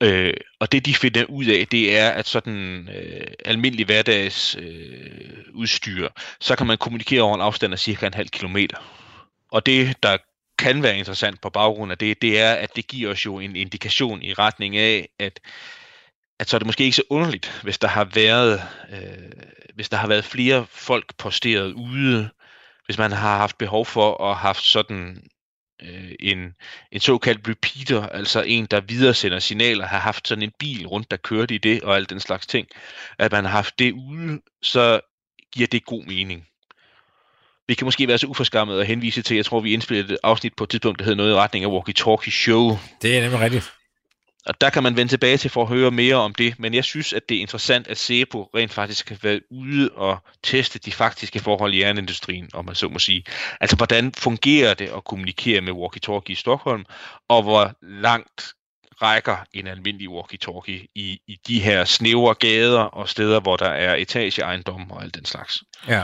[0.04, 5.44] Øh, og det de finder ud af, det er, at sådan øh, almindelig hverdags øh,
[5.54, 8.78] udstyr, så kan man kommunikere over en afstand af cirka en halv kilometer.
[9.52, 10.18] Og det, der
[10.58, 13.56] kan være interessant på baggrund af det, det er, at det giver os jo en
[13.56, 15.40] indikation i retning af, at
[16.40, 19.32] at så er det måske ikke så underligt, hvis der har været, øh,
[19.76, 22.30] hvis der har været flere folk posteret ude,
[22.86, 25.24] hvis man har haft behov for at have haft sådan
[25.82, 26.56] øh, en,
[26.92, 31.18] en såkaldt repeater, altså en, der videresender signaler, har haft sådan en bil rundt, der
[31.18, 32.68] kørte i det og alt den slags ting,
[33.18, 35.02] at man har haft det ude, så
[35.54, 36.48] giver det god mening.
[37.70, 40.54] Vi kan måske være så uforskammet at henvise til, jeg tror, vi indspillede et afsnit
[40.58, 42.80] på et tidspunkt, der hed noget i retning af Walkie Talkie Show.
[43.02, 43.72] Det er nemlig rigtigt.
[44.46, 46.84] Og der kan man vende tilbage til for at høre mere om det, men jeg
[46.84, 50.92] synes, at det er interessant, at SEPO rent faktisk kan være ude og teste de
[50.92, 53.24] faktiske forhold i jernindustrien, om man så må sige.
[53.62, 56.86] Altså, hvordan fungerer det at kommunikere med walkie-talkie i Stockholm,
[57.28, 58.54] og hvor langt
[59.02, 63.96] rækker en almindelig walkie-talkie i, i de her snævre gader og steder, hvor der er
[63.96, 65.64] etageejendom og alt den slags.
[65.88, 66.04] Ja.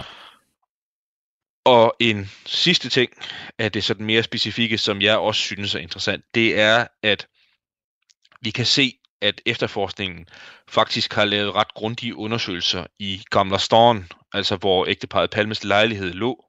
[1.66, 3.12] Og en sidste ting
[3.60, 7.28] af det sådan mere specifikke, som jeg også synes er interessant, det er, at
[8.42, 10.28] vi kan se, at efterforskningen
[10.68, 16.46] faktisk har lavet ret grundige undersøgelser i Gamla Stan, altså hvor ægteparet Palmes lejlighed lå.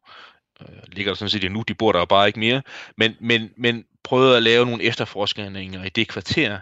[0.61, 2.63] Øh, ligger der sådan set endnu, de bor der jo bare ikke mere.
[2.97, 6.61] Men, men, men prøvede at lave nogle efterforskninger i det kvarter.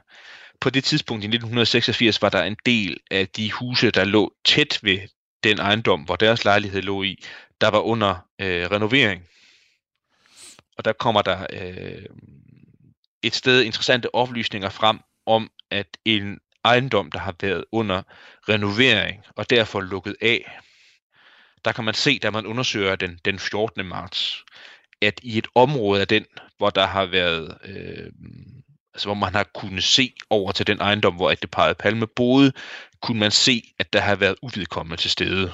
[0.60, 4.78] På det tidspunkt i 1986 var der en del af de huse, der lå tæt
[4.82, 4.98] ved
[5.44, 7.24] den ejendom, hvor deres lejlighed lå i,
[7.60, 9.22] der var under øh, renovering.
[10.78, 12.06] Og der kommer der øh,
[13.22, 18.02] et sted interessante oplysninger frem om, at en ejendom, der har været under
[18.48, 20.60] renovering og derfor lukket af,
[21.64, 23.86] der kan man se, da man undersøger den, den 14.
[23.86, 24.44] marts,
[25.02, 26.24] at i et område af den,
[26.58, 28.10] hvor der har været, øh,
[28.94, 32.52] altså hvor man har kunnet se over til den ejendom, hvor det Palme boede,
[33.04, 35.52] kunne man se, at der har været uvedkommende til stede.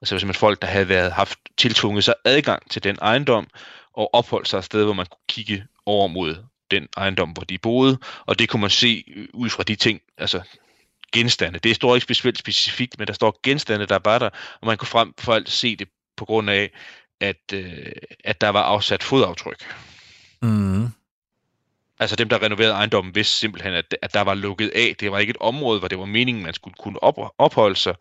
[0.00, 3.46] Altså simpelthen folk, der havde været, haft tiltvunget sig adgang til den ejendom,
[3.92, 6.36] og opholdt sig et sted, hvor man kunne kigge over mod
[6.70, 10.00] den ejendom, hvor de boede, og det kunne man se øh, ud fra de ting,
[10.18, 10.40] altså
[11.12, 11.58] genstande.
[11.58, 14.88] Det står ikke specielt specifikt, men der står genstande, der var der, og man kunne
[14.88, 16.70] frem for alt se det på grund af,
[17.20, 17.92] at, øh,
[18.24, 19.74] at der var afsat fodaftryk.
[20.42, 20.88] Mm.
[21.98, 24.94] Altså dem, der renoverede ejendommen, vidste simpelthen, at, at der var lukket af.
[25.00, 27.94] Det var ikke et område, hvor det var meningen, man skulle kunne op, opholde sig,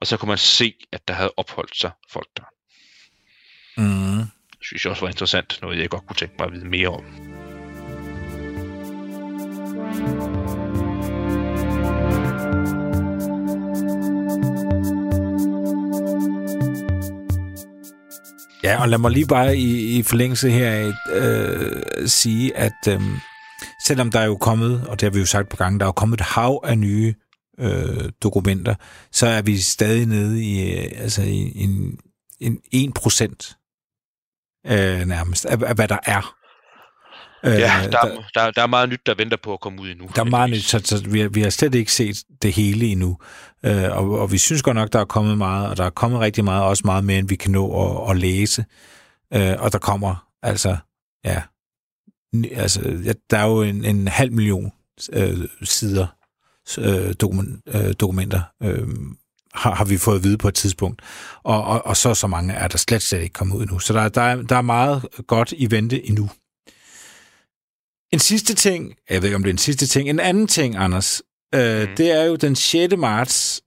[0.00, 2.42] og så kunne man se, at der havde opholdt sig folk der.
[3.76, 4.18] Mm.
[4.50, 6.88] Det synes jeg også var interessant, noget jeg godt kunne tænke mig at vide mere
[6.88, 7.04] om.
[18.62, 23.00] Ja, og lad mig lige bare i, i forlængelse her øh, sige, at øh,
[23.90, 25.88] selvom der er jo kommet, og det har vi jo sagt på gange, der er
[25.88, 27.14] jo kommet et hav af nye
[27.60, 28.74] øh, dokumenter,
[29.12, 31.98] så er vi stadig nede i, øh, altså i en,
[32.40, 33.56] en 1 procent
[34.66, 36.34] øh, nærmest af, af, hvad der er.
[37.44, 40.08] Ja, der, der, der, der er meget nyt, der venter på at komme ud endnu.
[40.16, 42.86] Der er meget nyt, så, så vi, har, vi har slet ikke set det hele
[42.86, 43.18] endnu.
[43.64, 46.20] Øh, og, og vi synes godt nok, der er kommet meget, og der er kommet
[46.20, 48.64] rigtig meget, også meget mere, end vi kan nå at, at læse.
[49.34, 50.76] Øh, og der kommer altså,
[51.24, 51.42] ja,
[52.52, 52.80] altså,
[53.30, 54.72] der er jo en, en halv million
[55.12, 56.06] øh, sider
[56.78, 58.88] øh, dokument, øh, dokumenter, øh,
[59.54, 61.02] har, har vi fået at vide på et tidspunkt.
[61.42, 63.78] Og, og, og så så mange er der slet, slet ikke kommet ud endnu.
[63.78, 66.30] Så der, der, er, der er meget godt i vente endnu.
[68.12, 70.76] En sidste ting, jeg ved ikke om det er en sidste ting, en anden ting,
[70.76, 71.22] Anders,
[71.54, 71.96] øh, mm.
[71.96, 72.96] det er jo den 6.
[72.96, 73.62] marts,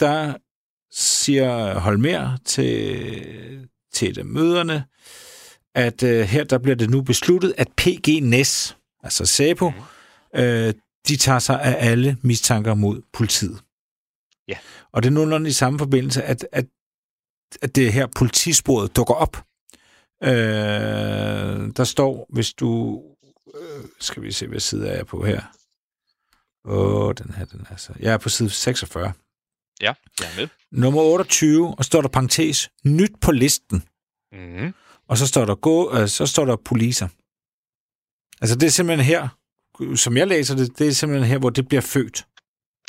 [0.00, 0.34] der
[0.92, 4.84] siger Holmer til, til de møderne,
[5.78, 10.40] at øh, her der bliver det nu besluttet, at PG NES, altså SAPO, mm.
[10.40, 10.74] øh,
[11.08, 13.60] de tager sig af alle mistanker mod politiet.
[14.48, 14.58] Ja.
[14.92, 16.66] Og det er nogenlunde i samme forbindelse, at, at,
[17.62, 19.36] at det her politisporet dukker op
[20.22, 23.02] Øh, der står, hvis du...
[23.54, 25.42] Øh, skal vi se, hvad side er jeg på her?
[26.64, 27.92] Åh, den her, den er så...
[28.00, 29.12] Jeg er på side 46.
[29.80, 30.48] Ja, jeg er med.
[30.72, 33.82] Nummer 28, og står der parentes, nyt på listen.
[34.32, 34.74] Mm-hmm.
[35.08, 37.08] Og så står der, gå, øh, så står der poliser.
[38.40, 39.28] Altså, det er simpelthen her,
[39.96, 42.26] som jeg læser det, det er simpelthen her, hvor det bliver født.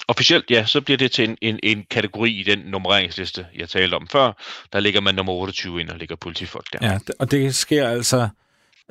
[0.08, 3.96] Officielt, ja, så bliver det til en, en, en kategori i den nummereringsliste, jeg talte
[3.96, 4.44] om før.
[4.74, 6.80] Der ligger man nummer 28 ind og ligger politifolk der.
[6.82, 8.30] Ja, og det sker altså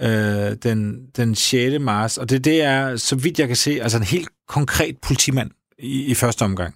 [0.00, 1.80] øh, den, den 6.
[1.80, 5.50] marts, og det, det er, så vidt jeg kan se, altså en helt konkret politimand
[5.78, 6.74] i, i første omgang.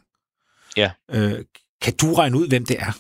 [0.77, 0.91] Ja.
[1.11, 1.45] Øh,
[1.83, 2.93] kan du regne ud, hvem det er?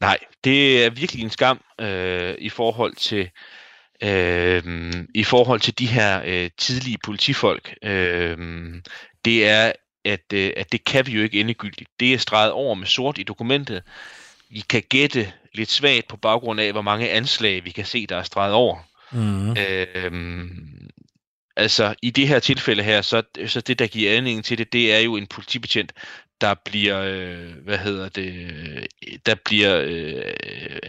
[0.00, 3.30] Nej, det er virkelig en skam øh, i forhold til
[4.02, 7.74] øh, i forhold til de her øh, tidlige politifolk.
[7.82, 8.36] Øh,
[9.24, 9.72] det er
[10.04, 11.90] at, øh, at det kan vi jo ikke endegyldigt.
[12.00, 13.82] Det er streget over med sort i dokumentet.
[14.50, 18.16] Vi kan gætte lidt svagt på baggrund af, hvor mange anslag vi kan se, der
[18.16, 18.78] er streget over.
[19.12, 19.56] Mm.
[19.56, 20.88] Øhm,
[21.56, 24.94] altså, i det her tilfælde her, så, så det, der giver anledning til det, det
[24.94, 25.92] er jo en politibetjent,
[26.40, 28.86] der bliver, øh, hvad hedder det,
[29.26, 30.22] der bliver øh,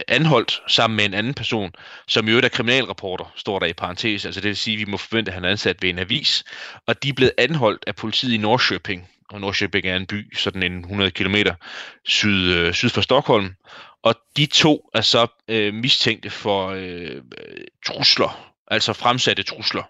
[0.08, 1.72] anholdt sammen med en anden person,
[2.08, 4.24] som jo er kriminalreporter, står der i parentes.
[4.24, 6.44] Altså det vil sige, at vi må forvente, at han er ansat ved en avis.
[6.86, 9.08] Og de er blevet anholdt af politiet i Norrköping.
[9.28, 11.36] Og Norrköping er en by, sådan en 100 km
[12.04, 13.54] syd, øh, syd for Stockholm.
[14.02, 17.22] Og de to er så øh, mistænkte for øh,
[17.86, 19.82] trusler, altså fremsatte trusler.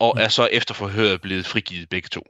[0.00, 2.22] Og er så efter forhøret blevet frigivet begge to.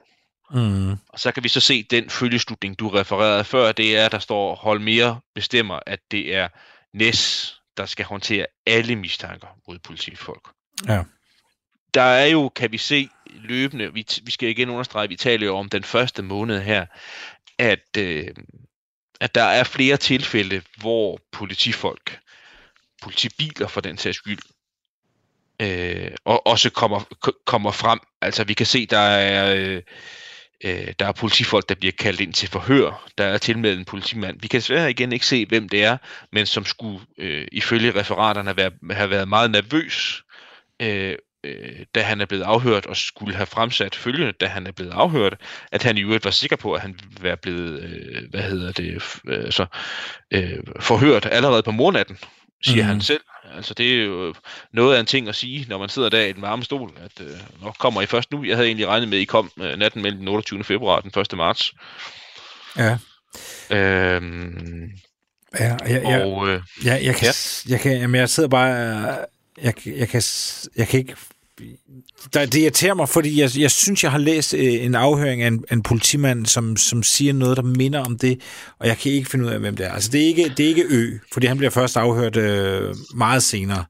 [0.52, 0.90] Mm.
[1.08, 4.54] Og så kan vi så se den følgeslutning, du refererede før, det er, der står,
[4.54, 6.48] hold mere bestemmer, at det er
[6.92, 10.48] Næs, der skal håndtere alle mistanker mod politifolk.
[10.88, 11.02] Ja.
[11.94, 15.56] Der er jo, kan vi se løbende, vi, vi skal igen understrege, vi taler jo
[15.56, 16.86] om den første måned her,
[17.58, 18.28] at, øh,
[19.20, 22.20] at der er flere tilfælde, hvor politifolk,
[23.02, 24.38] politibiler for den sags skyld,
[25.62, 27.00] øh, og også kommer,
[27.46, 28.00] kommer frem.
[28.20, 29.54] Altså vi kan se, der er...
[29.54, 29.82] Øh,
[30.64, 33.08] Øh, der er politifolk, der bliver kaldt ind til forhør.
[33.18, 34.40] Der er tilmeldt en politimand.
[34.40, 35.96] Vi kan desværre igen ikke se, hvem det er,
[36.32, 40.22] men som skulle øh, ifølge referaterne være, have været meget nervøs,
[40.82, 44.72] øh, øh, da han er blevet afhørt, og skulle have fremsat følgende, da han er
[44.72, 45.36] blevet afhørt,
[45.72, 48.72] at han i øvrigt var sikker på, at han ville være blevet, øh, hvad hedder
[48.72, 49.66] det, øh, så,
[50.30, 52.18] øh, forhørt allerede på mornatten,
[52.62, 52.88] siger mm.
[52.88, 53.20] han selv.
[53.56, 54.34] Altså det er jo
[54.72, 57.26] noget af en ting at sige, når man sidder der i den varme stol, at
[57.26, 58.44] øh, nok kommer I først nu.
[58.44, 60.64] Jeg havde egentlig regnet med, at I kom øh, natten mellem den 28.
[60.64, 61.36] februar og den 1.
[61.36, 61.72] marts.
[62.76, 62.98] Ja.
[63.70, 64.90] Øhm,
[65.60, 67.72] ja, jeg, jeg, og, øh, jeg, jeg, kan, ja.
[67.72, 68.66] jeg, kan, jamen, jeg sidder bare,
[69.62, 70.22] jeg, jeg, kan,
[70.76, 71.16] jeg kan ikke
[72.34, 75.46] der, det irriterer mig, fordi jeg, jeg synes, jeg har læst øh, en afhøring af
[75.48, 78.40] en, en politimand, som, som siger noget, der minder om det,
[78.78, 79.92] og jeg kan ikke finde ud af, hvem det er.
[79.92, 83.42] Altså, det er ikke, det er ikke Ø, fordi han bliver først afhørt øh, meget
[83.42, 83.84] senere.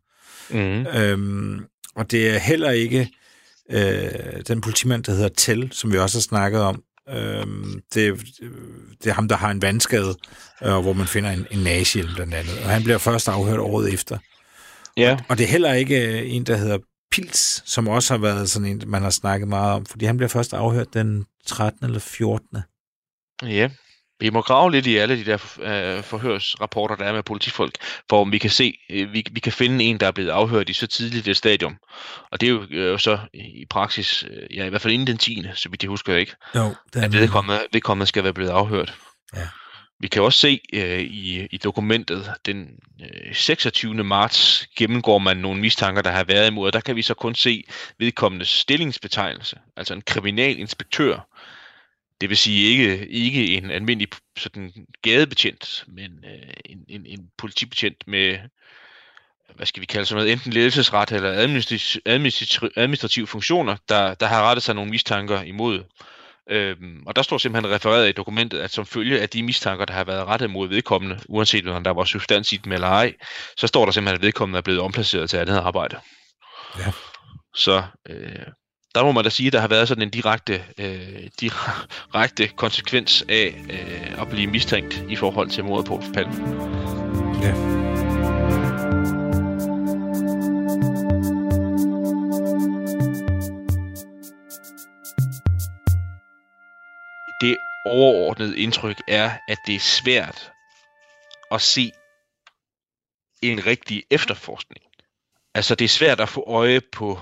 [0.50, 1.60] mm, Øhm,
[1.96, 3.08] og det er heller ikke
[3.70, 4.10] øh,
[4.48, 6.82] den politimand, der hedder Tell, som vi også har snakket om.
[7.10, 8.20] Øhm, det,
[9.02, 10.14] det er ham, der har en vandskade,
[10.64, 12.58] øh, hvor man finder en, en nagehjelm blandt andet.
[12.64, 14.18] Og han bliver først afhørt året efter.
[14.96, 16.78] ja, Og det er heller ikke øh, en, der hedder
[17.10, 20.28] Pils, som også har været sådan en, man har snakket meget om, fordi han bliver
[20.28, 21.86] først afhørt den 13.
[21.86, 22.58] eller 14.
[23.42, 23.70] ja.
[24.20, 27.74] Vi må grave lidt i alle de der øh, forhørsrapporter, der er med politifolk,
[28.10, 30.68] for om vi kan se, øh, vi, vi kan finde en, der er blevet afhørt
[30.68, 31.76] i så tidligt et stadium.
[32.32, 35.18] Og det er jo øh, så i praksis, øh, ja i hvert fald inden den
[35.18, 38.94] 10., så vidt jeg husker ikke, Jo, det at vedkommende, vedkommende skal være blevet afhørt.
[39.36, 39.48] Ja.
[40.00, 43.94] Vi kan også se øh, i, i dokumentet, den øh, 26.
[43.94, 47.34] marts gennemgår man nogle mistanker, der har været imod, og der kan vi så kun
[47.34, 47.64] se
[47.98, 51.28] vedkommendes stillingsbetegnelse, altså en kriminalinspektør.
[52.20, 58.04] Det vil sige ikke, ikke en almindelig sådan, gadebetjent, men øh, en, en, en politibetjent
[58.06, 58.38] med,
[59.56, 62.02] hvad skal vi kalde sådan noget, enten ledelsesret eller administrativ,
[62.76, 65.84] administrativ, funktioner, der, der har rettet sig nogle mistanker imod.
[66.50, 69.94] Øhm, og der står simpelthen refereret i dokumentet, at som følge af de mistanker, der
[69.94, 73.12] har været rettet mod vedkommende, uanset om der var substans i dem eller ej,
[73.56, 75.96] så står der simpelthen, at vedkommende er blevet omplaceret til andet arbejde.
[76.78, 76.92] Ja.
[77.54, 78.46] Så øh,
[78.94, 83.24] der må man da sige, at der har været sådan en direkte, øh, direkte konsekvens
[83.28, 86.34] af øh, at blive mistænkt i forhold til mordet på Palme.
[87.42, 87.79] Ja.
[97.86, 100.52] Overordnede indtryk er, at det er svært
[101.50, 101.92] at se
[103.42, 104.84] en rigtig efterforskning.
[105.54, 107.18] Altså det er svært at få øje på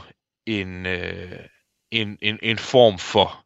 [0.47, 1.39] en, øh,
[1.91, 3.45] en, en, en form for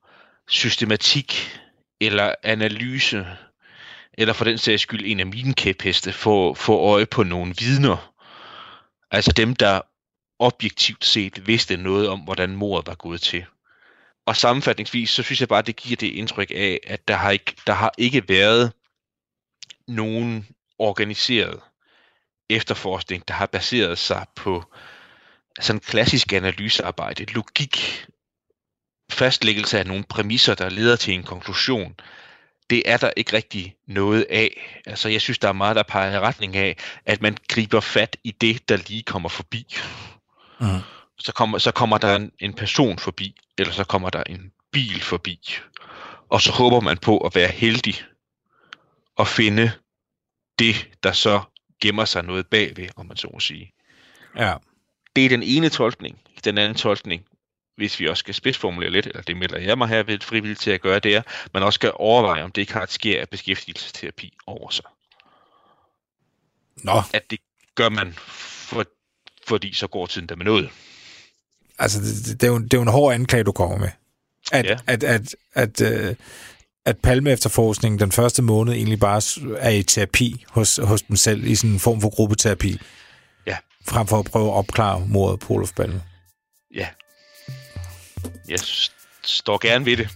[0.49, 1.59] systematik
[2.01, 3.27] eller analyse,
[4.19, 8.13] eller for den sags skyld en af mine kæpheste, få, få øje på nogle vidner,
[9.13, 9.81] Altså dem, der
[10.39, 13.45] objektivt set vidste noget om, hvordan mordet var gået til.
[14.27, 17.55] Og sammenfatningsvis, så synes jeg bare, det giver det indtryk af, at der har ikke,
[17.67, 18.73] der har ikke været
[19.89, 21.61] nogen organiseret
[22.51, 24.65] efterforskning, der har baseret sig på
[25.61, 28.07] sådan klassisk analysearbejde, logik,
[29.11, 31.95] fastlæggelse af nogle præmisser, der leder til en konklusion,
[32.71, 34.81] det er der ikke rigtig noget af.
[34.87, 38.17] Altså, jeg synes, der er meget, der peger i retning af, at man griber fat
[38.25, 39.77] i det, der lige kommer forbi.
[40.61, 40.67] Mm.
[41.19, 45.01] Så, kommer, så kommer der en, en person forbi, eller så kommer der en bil
[45.01, 45.39] forbi.
[46.29, 47.95] Og så håber man på at være heldig
[49.17, 49.73] og finde
[50.59, 51.41] det, der så
[51.83, 53.73] gemmer sig noget bagved, om man så må sige.
[54.37, 54.55] Ja.
[55.17, 56.19] Det er den ene tolkning.
[56.45, 57.25] Den anden tolkning,
[57.77, 60.71] hvis vi også skal spidsformulere lidt, eller det melder jeg mig her ved frivilligt til
[60.71, 61.23] at gøre, det er,
[61.55, 64.85] man også skal overveje, om det ikke har et sker af beskæftigelsesterapi over sig.
[66.77, 67.03] Nå.
[67.15, 67.41] At det
[67.75, 68.85] gør man, for,
[69.47, 70.71] fordi så går tiden der med noget.
[71.83, 73.89] Altså, det, det, er jo, det er jo en hård anklage, du kommer med.
[74.53, 74.77] At, ja.
[74.87, 76.17] at, at, at, at,
[76.85, 79.23] at Palme efterforskningen den første måned egentlig bare
[79.59, 82.81] er i terapi hos, hos dem selv, i sådan en form for gruppeterapi.
[83.47, 83.57] Ja.
[83.89, 86.03] Frem for at prøve at opklare mordet på Olof Palme.
[86.75, 86.89] Ja.
[88.49, 88.59] Jeg
[89.25, 90.09] står gerne ved det.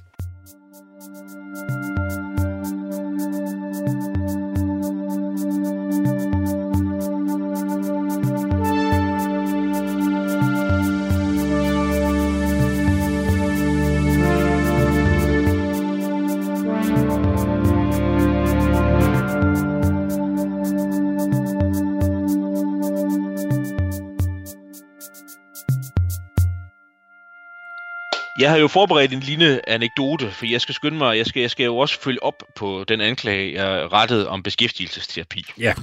[28.47, 31.51] Jeg har jo forberedt en lille anekdote, for jeg skal skynde mig, jeg skal, jeg
[31.51, 35.45] skal jo også følge op på den anklage, jeg rettede om beskæftigelsesterapi.
[35.59, 35.75] Ja.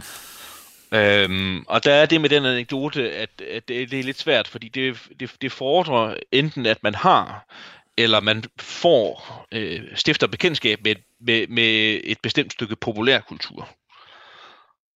[0.94, 4.48] Øhm, og der er det med den anekdote, at, at det, det er lidt svært,
[4.48, 7.46] fordi det, det, det fordrer enten, at man har,
[7.98, 13.70] eller man får, øh, stifter bekendtskab med, med, med et bestemt stykke populærkultur.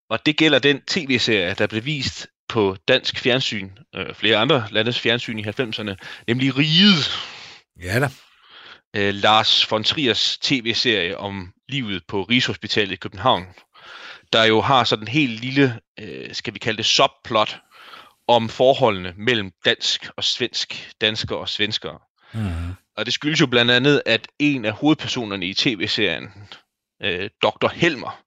[0.10, 5.00] Og det gælder den tv-serie, der blev vist på dansk fjernsyn, øh, flere andre landes
[5.00, 5.96] fjernsyn i 90'erne,
[6.28, 7.37] nemlig Riget.
[7.82, 8.10] Ja da.
[8.96, 13.46] Øh, Lars von Triers tv-serie om livet på Rigshospitalet i København,
[14.34, 17.60] der jo har sådan en helt lille, øh, skal vi kalde det subplot,
[18.28, 22.00] om forholdene mellem dansk og svensk, danskere og svenskere.
[22.34, 22.74] Mm.
[22.98, 26.30] Og det skyldes jo blandt andet, at en af hovedpersonerne i tv-serien,
[27.04, 27.68] øh, Dr.
[27.68, 28.24] Helmer,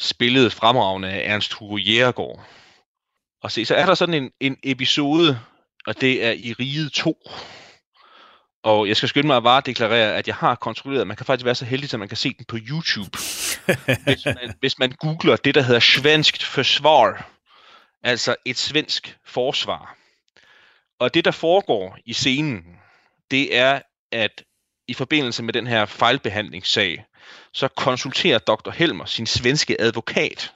[0.00, 2.44] spillede fremragende af Ernst Hugo Jægergaard.
[3.42, 5.40] Og se, så er der sådan en, en episode,
[5.86, 7.16] og det er i Riget 2,
[8.64, 11.44] og jeg skal skynde mig at bare deklarere, at jeg har kontrolleret, man kan faktisk
[11.44, 13.18] være så heldig, at man kan se den på YouTube.
[14.04, 17.30] hvis, man, hvis man googler det, der hedder svenskt forsvar,
[18.02, 19.96] altså et svensk forsvar.
[20.98, 22.62] Og det, der foregår i scenen,
[23.30, 23.80] det er,
[24.12, 24.42] at
[24.88, 27.04] i forbindelse med den her fejlbehandlingssag,
[27.52, 28.70] så konsulterer Dr.
[28.70, 30.52] Helmer sin svenske advokat.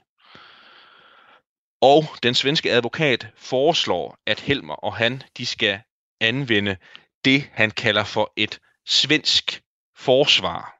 [1.80, 5.80] Og den svenske advokat foreslår, at Helmer og han, de skal
[6.20, 6.76] anvende
[7.24, 9.62] det, han kalder for et svensk
[9.96, 10.78] forsvar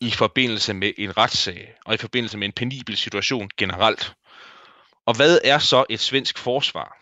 [0.00, 4.14] i forbindelse med en retssag og i forbindelse med en penibel situation generelt.
[5.06, 6.98] Og hvad er så et svensk forsvar?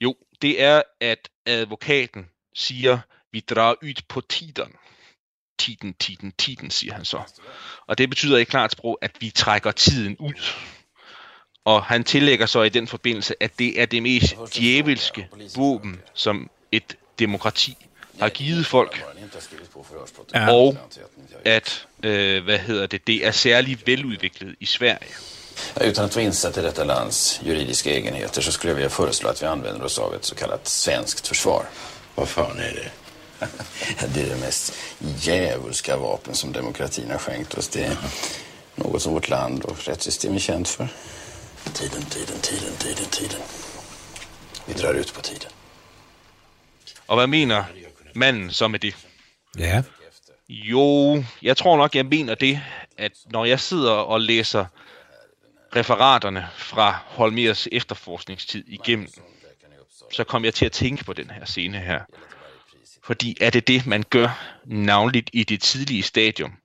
[0.00, 2.98] Jo, det er, at advokaten siger,
[3.32, 4.72] vi drar ud på tiden.
[5.58, 7.22] Tiden, tiden, tiden, siger han så.
[7.86, 10.34] Og det betyder i klart sprog, at vi trækker tiden ud.
[11.64, 16.50] Og han tillægger så i den forbindelse, at det er det mest djævelske våben, som
[16.72, 17.76] et demokrati
[18.20, 19.04] har givet folk,
[20.34, 20.52] ja.
[20.52, 20.76] og
[21.44, 25.14] at øh, hvad hedder det, det er særligt veludviklet i Sverige.
[25.84, 29.42] Utan att vara insatt i detta lands juridiska egenheter så skulle jag vilja föreslå att
[29.42, 31.64] vi använder oss av ett så kallat svenskt försvar.
[32.14, 32.90] Vad fan är det?
[34.14, 34.72] det är det mest
[35.18, 37.68] djävulska vapen som demokratin har skänkt oss.
[37.68, 37.96] Det är
[38.74, 40.88] något som vårt land och rättssystem är känt för.
[41.72, 43.40] Tiden, tiden, tiden, tiden, tiden.
[44.66, 45.50] Vi drar ut på tiden.
[47.08, 47.64] Og hvad mener
[48.14, 49.06] manden så med det?
[49.58, 49.82] Ja.
[50.48, 52.60] Jo, jeg tror nok, jeg mener det,
[52.96, 54.66] at når jeg sidder og læser
[55.76, 59.08] referaterne fra Holmers efterforskningstid igennem,
[60.12, 62.00] så kom jeg til at tænke på den her scene her.
[63.02, 66.56] Fordi er det det, man gør navnligt i det tidlige stadium?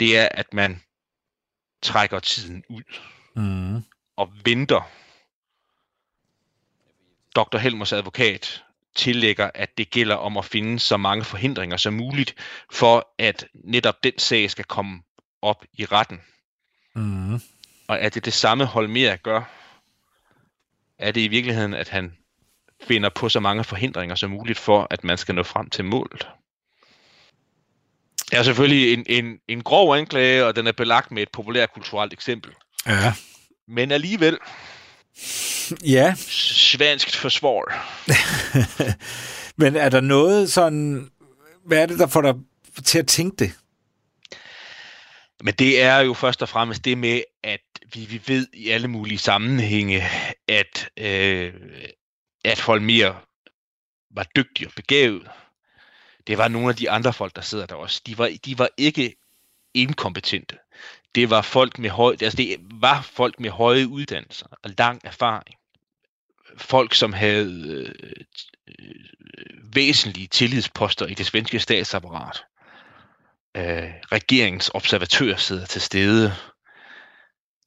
[0.00, 0.82] Det er, at man
[1.82, 2.82] trækker tiden ud
[3.36, 3.82] mm.
[4.16, 4.90] og venter.
[7.36, 7.58] Dr.
[7.58, 8.63] Helmers advokat
[8.94, 12.34] tillægger, at det gælder om at finde så mange forhindringer som muligt,
[12.72, 15.02] for at netop den sag skal komme
[15.42, 16.20] op i retten.
[16.94, 17.34] Mm.
[17.88, 19.42] Og er det det samme Holmer gør
[20.98, 22.16] er det i virkeligheden, at han
[22.88, 26.28] finder på så mange forhindringer som muligt for, at man skal nå frem til målet.
[28.30, 31.72] Det er selvfølgelig en, en, en grov anklage, og den er belagt med et populært
[31.72, 32.52] kulturelt eksempel.
[32.86, 33.14] Ja.
[33.68, 34.38] Men alligevel,
[35.84, 38.00] Ja, svensk forsvar.
[39.62, 41.10] men er der noget sådan...
[41.66, 42.34] Hvad er det, der får dig
[42.84, 43.52] til at tænke det?
[45.42, 47.60] Men det er jo først og fremmest det med, at
[47.94, 50.04] vi, vi ved i alle mulige sammenhænge,
[50.48, 51.54] at, øh,
[52.44, 53.24] at Holmer
[54.14, 55.28] var dygtig og begavet.
[56.26, 58.02] Det var nogle af de andre folk, der sidder der også.
[58.06, 59.14] De var, de var ikke
[59.74, 60.56] inkompetente.
[61.14, 65.56] Det var folk med høj, altså det var folk med høje uddannelser og lang erfaring.
[66.56, 68.10] Folk, som havde øh,
[68.68, 68.94] øh,
[69.74, 72.44] væsentlige tillidsposter i det svenske statsapparat.
[73.56, 76.34] Øh, regeringens observatør sidder til stede.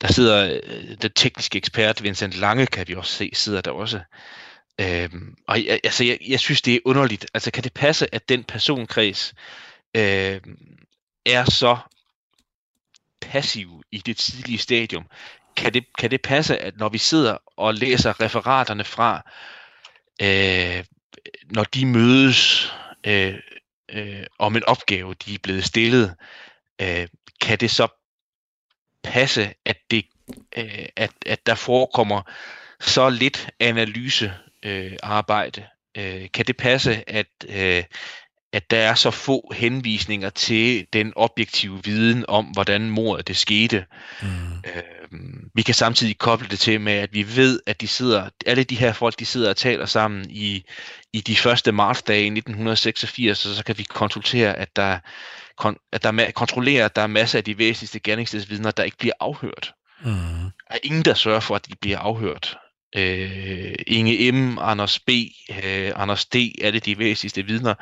[0.01, 3.99] Der sidder øh, den tekniske ekspert Vincent Lange, kan vi også se, sidder der også.
[4.81, 7.25] Øhm, og jeg, altså, jeg, jeg synes, det er underligt.
[7.33, 9.33] Altså, kan det passe, at den personkreds
[9.95, 10.41] øh,
[11.25, 11.77] er så
[13.31, 15.05] passiv i det tidlige stadium?
[15.55, 19.21] Kan det, kan det passe, at når vi sidder og læser referaterne fra,
[20.21, 20.83] øh,
[21.55, 22.71] når de mødes
[23.03, 23.35] øh,
[23.89, 26.15] øh, om en opgave, de er blevet stillet,
[26.81, 27.07] øh,
[27.41, 27.87] kan det så
[29.03, 30.05] passe, at, det,
[30.57, 32.21] øh, at, at der forekommer
[32.79, 35.67] så lidt analyse øh, arbejde.
[35.97, 37.83] Øh, kan det passe, at, øh,
[38.53, 43.85] at der er så få henvisninger til den objektive viden om, hvordan mordet det skete?
[44.21, 44.27] Mm.
[44.65, 44.83] Øh,
[45.55, 48.75] vi kan samtidig koble det til med, at vi ved, at de sidder, alle de
[48.75, 50.63] her folk, de sidder og taler sammen i,
[51.13, 54.99] i de første martsdage i 1986, og så kan vi konsultere, at der,
[55.57, 58.97] kon, at der er, kontrollere, at der er masser af de væsentligste gerningsstedsvidner, der ikke
[58.97, 59.73] bliver afhørt.
[60.01, 60.11] Mm.
[60.67, 62.57] Der er ingen, der sørger for, at de bliver afhørt.
[62.97, 65.09] Øh, Inge M., Anders B.,
[65.63, 67.73] øh, Anders D., alle de væsentligste vidner,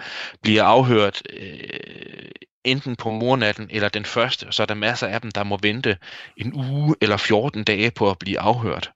[0.41, 2.29] bliver afhørt øh,
[2.63, 5.59] enten på mornatten eller den første, og så er der masser af dem, der må
[5.61, 5.97] vente
[6.37, 8.91] en uge eller 14 dage på at blive afhørt.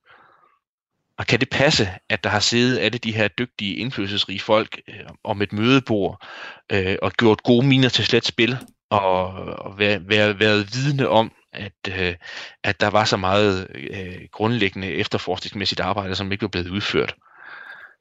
[1.17, 4.95] Og kan det passe, at der har siddet alle de her dygtige, indflydelsesrige folk øh,
[5.23, 6.27] om et mødebord
[6.71, 8.57] øh, og gjort gode miner til slet spil
[8.89, 12.15] og, og været, været, været vidne om, at, øh,
[12.63, 17.15] at der var så meget øh, grundlæggende efterforskningsmæssigt arbejde, som ikke blev blevet udført.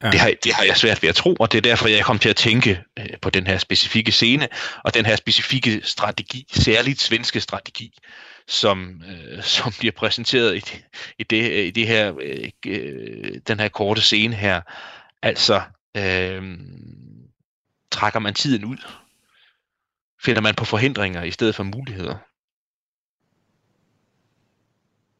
[0.02, 0.10] Ja.
[0.10, 2.18] Det, har, det har jeg svært ved at tro, og det er derfor, jeg kom
[2.18, 4.48] til at tænke øh, på den her specifikke scene,
[4.84, 7.98] og den her specifikke strategi, særligt svenske strategi,
[8.48, 10.84] som, øh, som bliver præsenteret i, det,
[11.18, 14.60] i, det, i det her, øh, øh, den her korte scene her.
[15.22, 15.62] Altså,
[15.96, 16.58] øh,
[17.90, 18.78] trækker man tiden ud?
[20.24, 22.16] Finder man på forhindringer i stedet for muligheder?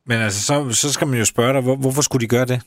[0.09, 2.63] Men altså, så, så skal man jo spørge dig, hvor, hvorfor skulle de gøre det?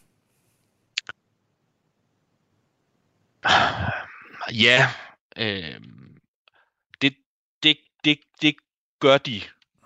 [4.54, 4.88] Ja,
[5.38, 5.82] øh,
[7.02, 7.14] det,
[7.64, 8.56] det, det, det
[9.00, 9.42] gør de.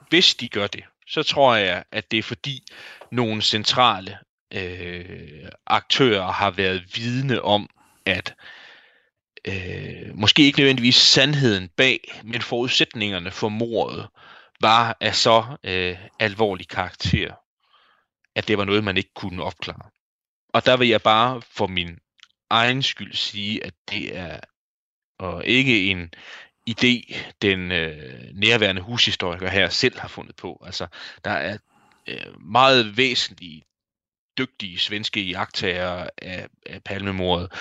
[0.09, 2.63] Hvis de gør det, så tror jeg, at det er fordi
[3.11, 4.17] nogle centrale
[4.53, 7.69] øh, aktører har været vidne om,
[8.05, 8.35] at
[9.47, 14.07] øh, måske ikke nødvendigvis sandheden bag, men forudsætningerne for mordet
[14.61, 17.33] var af så øh, alvorlig karakter,
[18.35, 19.89] at det var noget, man ikke kunne opklare.
[20.53, 21.99] Og der vil jeg bare for min
[22.49, 24.39] egen skyld sige, at det er
[25.19, 26.13] og ikke en
[26.69, 30.63] idé, den øh, nærværende hushistoriker her selv har fundet på.
[30.65, 30.87] Altså,
[31.25, 31.57] der er
[32.07, 33.63] øh, meget væsentlige
[34.37, 37.51] dygtige svenske jagttager af, af palmemordet.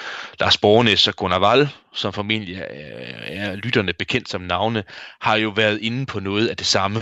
[0.41, 4.85] Lars Bornes og Gunnar Wall, som formentlig er, er lytterne bekendt som navne,
[5.20, 7.01] har jo været inde på noget af det samme.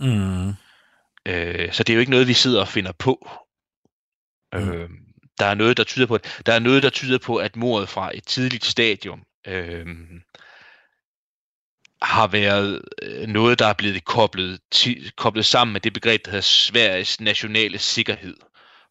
[0.00, 0.52] Mm.
[1.26, 3.28] Øh, så det er jo ikke noget, vi sidder og finder på.
[4.52, 4.58] Mm.
[4.58, 4.90] Øh,
[5.38, 8.10] der er noget, der tyder på, der er noget, der tyder på, at mordet fra
[8.14, 9.86] et tidligt stadium øh,
[12.02, 16.30] har været øh, noget, der er blevet koblet, ti, koblet sammen med det begreb, der
[16.30, 18.36] hedder Sveriges nationale sikkerhed,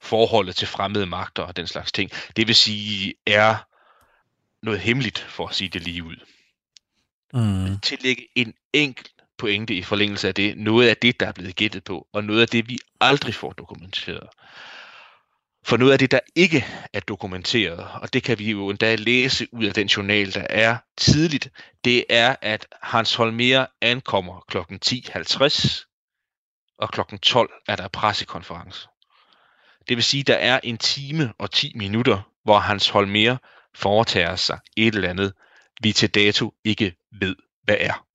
[0.02, 2.12] forholdet til fremmede magter og den slags ting.
[2.36, 3.56] Det vil sige, er
[4.66, 6.16] noget hemmeligt, for at sige det lige ud.
[7.34, 7.80] Mm.
[7.80, 11.84] Tillægge en enkelt pointe i forlængelse af det, noget af det, der er blevet gættet
[11.84, 14.30] på, og noget af det, vi aldrig får dokumenteret.
[15.66, 19.48] For noget af det, der ikke er dokumenteret, og det kan vi jo endda læse
[19.52, 21.50] ud af den journal, der er tidligt,
[21.86, 24.58] det er, at Hans Holmer ankommer kl.
[24.58, 27.02] 10.50, og kl.
[27.22, 28.88] 12 er der pressekonference.
[29.88, 33.38] Det vil sige, at der er en time og 10 minutter, hvor Hans Holmer
[33.76, 35.34] foretager sig et eller andet,
[35.82, 38.06] vi til dato ikke ved, hvad er.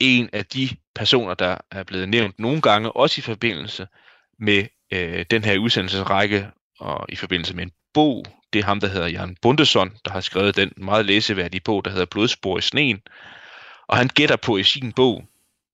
[0.00, 3.86] En af de personer, der er blevet nævnt nogle gange, også i forbindelse
[4.38, 8.24] med øh, den her udsendelsesrække og i forbindelse med en bog.
[8.52, 11.90] Det er ham, der hedder Jan Bundesson, der har skrevet den meget læseværdige bog, der
[11.90, 13.00] hedder Blodspor i sneen.
[13.86, 15.24] Og han gætter på i sin bog,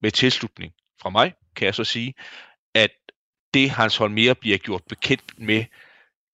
[0.02, 0.72] med tilslutning
[1.02, 2.14] fra mig, kan jeg så sige,
[2.74, 2.90] at
[3.54, 5.64] det Hans Holmer bliver gjort bekendt med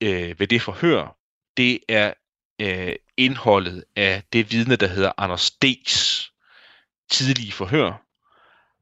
[0.01, 1.16] øh, ved det forhør,
[1.57, 2.14] det er
[2.61, 6.30] øh, indholdet af det vidne, der hedder Anders D's
[7.11, 8.03] tidlige forhør.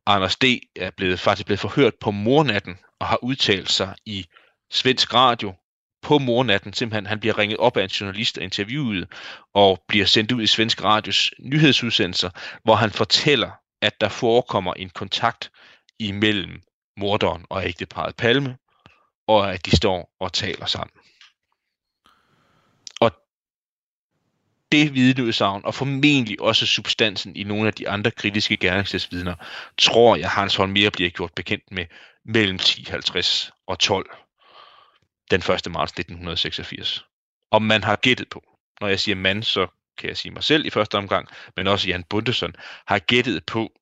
[0.06, 0.44] Anders D.
[0.76, 4.26] er blevet, faktisk blevet forhørt på mornatten og har udtalt sig i
[4.70, 5.54] svensk radio
[6.02, 6.72] på mornatten.
[6.72, 9.08] Simpelthen, han bliver ringet op af en journalist og interviewet
[9.54, 12.30] og bliver sendt ud i svensk radios nyhedsudsendelser,
[12.64, 13.50] hvor han fortæller,
[13.82, 15.50] at der forekommer en kontakt
[15.98, 16.62] imellem
[16.96, 18.56] morderen og ægteparet Palme,
[19.26, 20.92] og at de står og taler sammen.
[24.72, 29.34] Det vidneudsagn, og formentlig også substansen i nogle af de andre kritiske gerningsvidner,
[29.78, 31.86] tror jeg, Hans Holmer bliver gjort bekendt med
[32.24, 34.10] mellem 10.50 og 12
[35.30, 35.46] den 1.
[35.48, 37.04] marts 1986.
[37.50, 38.42] Og man har gættet på,
[38.80, 39.66] når jeg siger man, så
[39.98, 42.54] kan jeg sige mig selv i første omgang, men også Jan Bundesson,
[42.86, 43.72] har gættet på,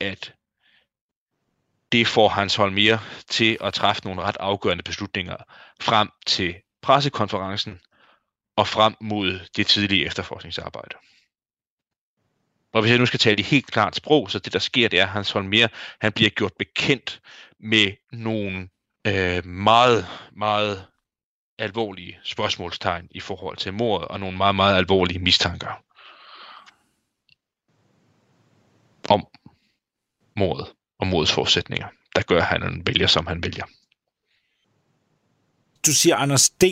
[0.00, 0.34] at
[1.92, 5.36] det får Hans Holmer til at træffe nogle ret afgørende beslutninger
[5.80, 7.80] frem til pressekonferencen
[8.56, 10.96] og frem mod det tidlige efterforskningsarbejde.
[12.72, 14.98] Og hvis jeg nu skal tale i helt klart sprog, så det der sker, det
[14.98, 15.68] er, at Hans Holmer,
[16.00, 17.20] han bliver gjort bekendt
[17.60, 18.68] med nogle
[19.06, 20.86] øh, meget, meget
[21.58, 25.82] alvorlige spørgsmålstegn i forhold til mordet, og nogle meget, meget alvorlige mistanker
[29.08, 29.26] om
[30.36, 33.64] mordet og modets forudsætninger, der gør, at han vælger, som han vælger.
[35.86, 36.64] Du siger Anders D.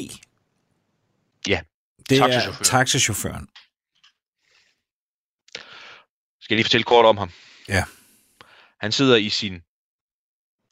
[1.48, 1.60] Ja,
[2.08, 2.64] Det er taxachaufføren.
[2.64, 3.48] taxachaufføren.
[6.40, 7.30] Skal jeg lige fortælle kort om ham?
[7.68, 7.84] Ja.
[8.80, 9.62] Han sidder i sin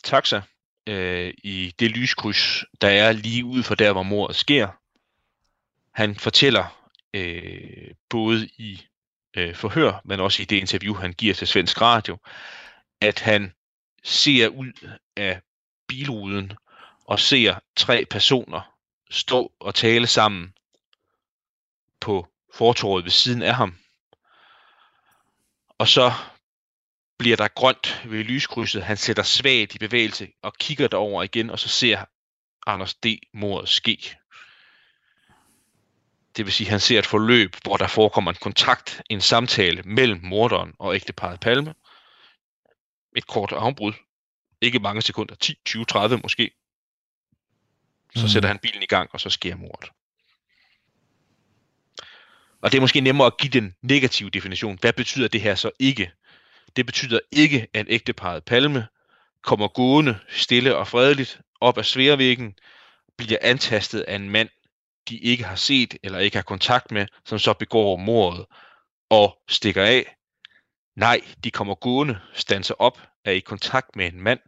[0.04, 0.40] taxa
[0.86, 4.68] øh, i det lyskryds, der er lige ude for der, hvor mordet sker.
[5.94, 8.86] Han fortæller øh, både i
[9.36, 12.18] øh, forhør, men også i det interview, han giver til Svensk Radio,
[13.00, 13.52] at han
[14.04, 15.40] ser ud af
[15.88, 16.52] bilruden
[17.04, 18.72] og ser tre personer
[19.10, 20.54] stå og tale sammen
[22.02, 23.78] på fortorvet ved siden af ham.
[25.78, 26.12] Og så
[27.18, 28.82] bliver der grønt ved lyskrydset.
[28.82, 32.04] Han sætter svagt i bevægelse og kigger derover igen, og så ser
[32.66, 33.06] Anders D.
[33.34, 34.16] mordet ske.
[36.36, 39.82] Det vil sige, at han ser et forløb, hvor der forekommer en kontakt, en samtale
[39.82, 41.74] mellem morderen og ægteparet Palme.
[43.16, 43.92] Et kort afbrud.
[44.60, 46.50] Ikke mange sekunder, 10, 20, 30 måske.
[48.14, 48.28] Så Mhm.
[48.28, 49.90] sætter han bilen i gang, og så sker mordet.
[52.62, 54.78] Og det er måske nemmere at give den negative definition.
[54.80, 56.12] Hvad betyder det her så ikke?
[56.76, 58.86] Det betyder ikke, at ægteparet Palme
[59.42, 62.54] kommer gående stille og fredeligt op ad sværvæggen,
[63.18, 64.48] bliver antastet af en mand,
[65.08, 68.46] de ikke har set eller ikke har kontakt med, som så begår mordet
[69.10, 70.16] og stikker af.
[70.96, 74.40] Nej, de kommer gående, standser op, er i kontakt med en mand,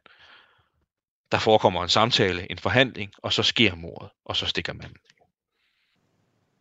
[1.32, 4.96] der forekommer en samtale, en forhandling, og så sker mordet, og så stikker manden.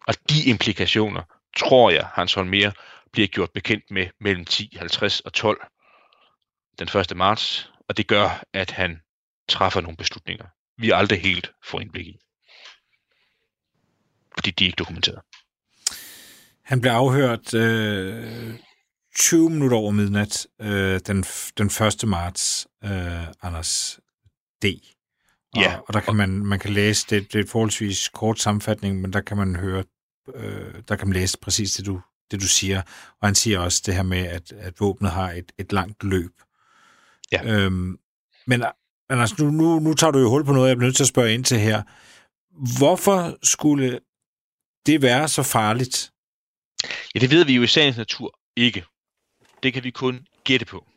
[0.07, 1.23] Og de implikationer,
[1.57, 2.71] tror jeg, Hans Holmer
[3.11, 5.61] bliver gjort bekendt med mellem 10.50 og 12
[6.79, 7.17] den 1.
[7.17, 9.01] marts, og det gør, at han
[9.49, 10.45] træffer nogle beslutninger,
[10.77, 12.19] vi aldrig helt får indblik i.
[14.33, 15.21] Fordi de er ikke dokumenteret.
[16.63, 18.53] Han blev afhørt øh,
[19.15, 21.23] 20 minutter over midnat øh, den,
[21.57, 22.07] den 1.
[22.07, 23.99] marts, øh, Anders
[24.63, 24.65] D.
[25.55, 25.77] Og, Ja.
[25.87, 29.21] og der kan man, man kan læse, det, det er forholdsvis kort sammenfatning, men der
[29.21, 29.83] kan man høre,
[30.35, 32.01] øh, der kan man læse præcis det du,
[32.31, 32.81] det, du siger.
[33.21, 36.31] Og han siger også det her med, at, at våbnet har et, et langt løb.
[37.31, 37.43] Ja.
[37.45, 37.99] Øhm,
[38.47, 38.63] men
[39.09, 41.03] men altså, nu, nu, nu tager du jo hul på noget, jeg bliver nødt til
[41.03, 41.83] at spørge ind til her.
[42.77, 43.99] Hvorfor skulle
[44.85, 46.11] det være så farligt?
[47.15, 48.85] Ja, det ved vi jo i sagens natur ikke.
[49.63, 50.87] Det kan vi kun gætte på.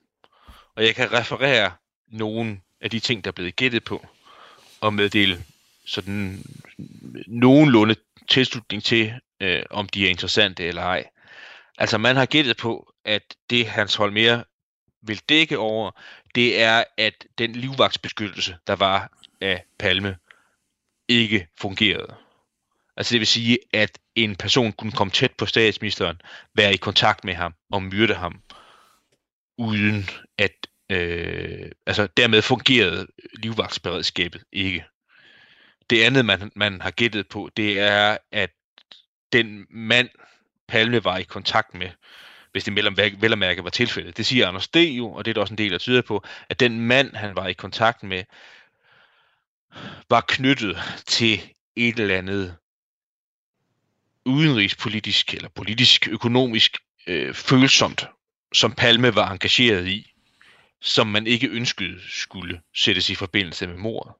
[0.76, 1.72] Og jeg kan referere
[2.08, 4.06] nogle af de ting, der er blevet gættet på,
[4.80, 5.44] og meddele
[5.86, 6.44] sådan
[7.26, 7.94] nogenlunde
[8.28, 11.04] tilslutning til, øh, om de er interessante eller ej.
[11.78, 14.42] Altså man har gættet på, at det Hans Holmer
[15.02, 15.90] vil dække over,
[16.34, 19.10] det er, at den livvagtsbeskyttelse, der var
[19.40, 20.16] af Palme,
[21.08, 22.14] ikke fungerede.
[22.96, 26.20] Altså det vil sige, at en person kunne komme tæt på statsministeren,
[26.54, 28.42] være i kontakt med ham og myrde ham,
[29.58, 30.08] uden
[30.38, 33.06] at, øh, altså dermed fungerede
[33.42, 34.84] livvagtsberedskabet ikke.
[35.90, 38.50] Det andet, man, man har gættet på, det er, at
[39.32, 40.08] den mand,
[40.68, 41.90] Palme var i kontakt med,
[42.52, 44.16] hvis det mellem, vel at mærke var tilfældet.
[44.16, 44.76] Det siger Anders D.
[44.76, 47.36] jo, og det er der også en del, der tyder på, at den mand, han
[47.36, 48.24] var i kontakt med,
[50.10, 51.42] var knyttet til
[51.76, 52.56] et eller andet
[54.24, 58.06] udenrigspolitisk eller politisk økonomisk øh, følsomt,
[58.52, 60.12] som Palme var engageret i,
[60.80, 64.12] som man ikke ønskede skulle sættes i forbindelse med mordet.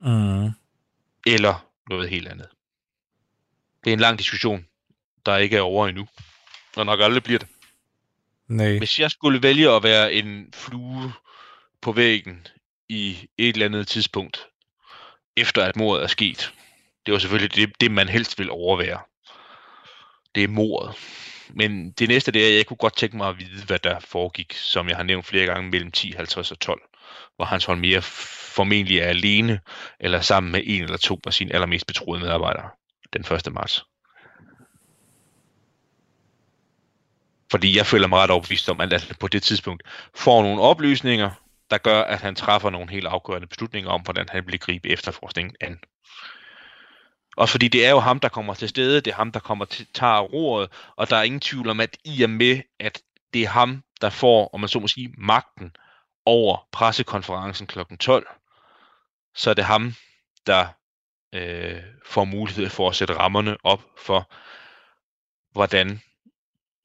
[0.00, 0.65] Mm.
[1.26, 2.48] Eller noget helt andet.
[3.84, 4.66] Det er en lang diskussion,
[5.26, 6.08] der ikke er over endnu,
[6.76, 7.48] og nok aldrig bliver det.
[8.48, 8.78] Nej.
[8.78, 11.12] Hvis jeg skulle vælge at være en flue
[11.80, 12.46] på væggen
[12.88, 14.46] i et eller andet tidspunkt,
[15.36, 16.52] efter at mordet er sket,
[17.06, 19.00] det var selvfølgelig det, det man helst vil overvære.
[20.34, 20.94] Det er mordet.
[21.48, 24.00] Men det næste det er, at jeg kunne godt tænke mig at vide, hvad der
[24.00, 26.82] foregik, som jeg har nævnt flere gange, mellem 10, 50 og 12.
[27.36, 28.00] Hvor Hans Holmier
[28.56, 29.60] formentlig er alene,
[30.00, 32.68] eller sammen med en eller to af sine allermest betroede medarbejdere
[33.12, 33.52] den 1.
[33.52, 33.84] marts.
[37.50, 39.82] Fordi jeg føler mig ret overbevist om, at han på det tidspunkt
[40.14, 41.30] får nogle oplysninger,
[41.70, 45.54] der gør, at han træffer nogle helt afgørende beslutninger om, hvordan han vil gribe efterforskningen
[45.60, 45.78] an.
[47.36, 49.64] Også fordi det er jo ham, der kommer til stede, det er ham, der kommer
[49.64, 53.02] til tager roret, og der er ingen tvivl om, at i og med, at
[53.34, 55.76] det er ham, der får, om man så må sige, magten
[56.26, 57.78] over pressekonferencen kl.
[58.00, 58.26] 12,
[59.36, 59.94] så er det ham,
[60.46, 60.68] der
[61.34, 64.30] øh, får mulighed for at sætte rammerne op for,
[65.52, 66.00] hvordan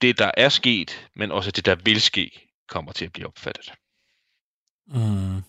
[0.02, 3.74] det, der er sket, men også det, der vil ske, kommer til at blive opfattet.
[4.88, 5.42] Mm.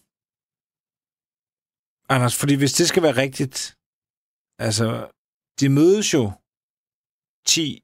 [2.09, 3.77] Anders, fordi hvis det skal være rigtigt,
[4.59, 5.11] altså,
[5.61, 6.33] de mødes jo
[7.47, 7.83] 10,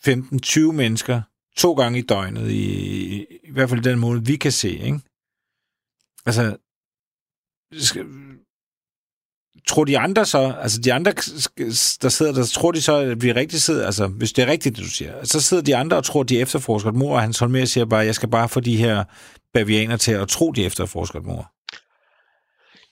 [0.00, 1.22] 15, 20 mennesker
[1.56, 5.00] to gange i døgnet, i, i hvert fald den måde, vi kan se, ikke?
[6.26, 6.58] Altså,
[9.66, 11.12] tror de andre så, altså de andre,
[12.02, 14.76] der sidder der, tror de så, at vi rigtig sidder, altså hvis det er rigtigt,
[14.76, 17.22] det du siger, så sidder de andre og tror, at de efterforsker et mor, og
[17.22, 19.04] Hans Holmer siger bare, jeg skal bare få de her
[19.54, 21.52] bavianer til at tro, de efterforsker et mor.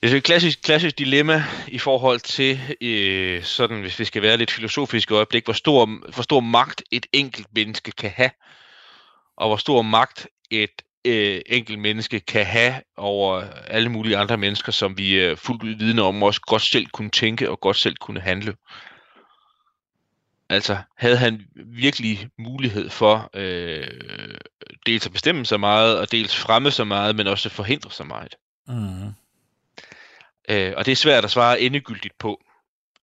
[0.02, 4.36] Det er et klassisk, klassisk dilemma i forhold til, øh, sådan, hvis vi skal være
[4.36, 8.30] lidt filosofiske øjeblik, hvor stor, hvor stor magt et enkelt menneske kan have,
[9.36, 14.72] og hvor stor magt et øh, enkelt menneske kan have over alle mulige andre mennesker,
[14.72, 17.96] som vi er fuldt ud vidne om, også godt selv kunne tænke og godt selv
[17.96, 18.54] kunne handle.
[20.48, 24.40] Altså, havde han virkelig mulighed for øh,
[24.86, 28.34] dels at bestemme så meget, og dels fremme så meget, men også forhindre så meget?
[28.68, 29.12] Mm.
[30.48, 32.42] Øh, og det er svært at svare endegyldigt på.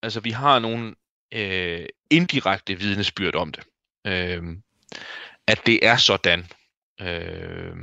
[0.02, 0.96] Altså, vi har nogle
[1.34, 3.64] øh, indirekte vidnesbyrd om det.
[4.08, 4.44] Øh,
[5.48, 6.48] at det er sådan.
[7.02, 7.76] Øh,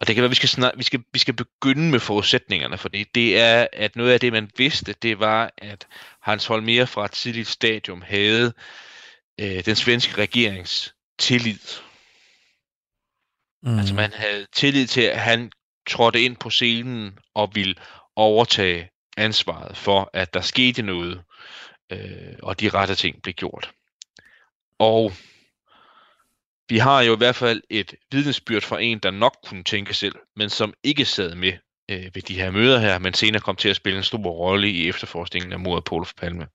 [0.00, 2.78] og det kan være, at vi skal, snak, vi, skal, vi skal begynde med forudsætningerne,
[2.78, 5.86] fordi det er, at noget af det, man vidste, det var, at
[6.20, 8.52] Hans Holmer fra et tidligt stadium havde
[9.40, 11.58] øh, den svenske regerings tillid.
[13.62, 13.78] Mm.
[13.78, 15.52] Altså man havde tillid til, at han
[15.88, 17.74] trådte ind på scenen og ville
[18.16, 21.22] overtage ansvaret for, at der skete noget,
[21.92, 23.70] øh, og de rette ting blev gjort.
[24.78, 25.12] Og
[26.68, 30.14] vi har jo i hvert fald et vidnesbyrd fra en, der nok kunne tænke selv,
[30.36, 31.52] men som ikke sad med
[31.88, 34.70] øh, ved de her møder her, men senere kom til at spille en stor rolle
[34.70, 36.48] i efterforskningen af mordet på Olof Palme.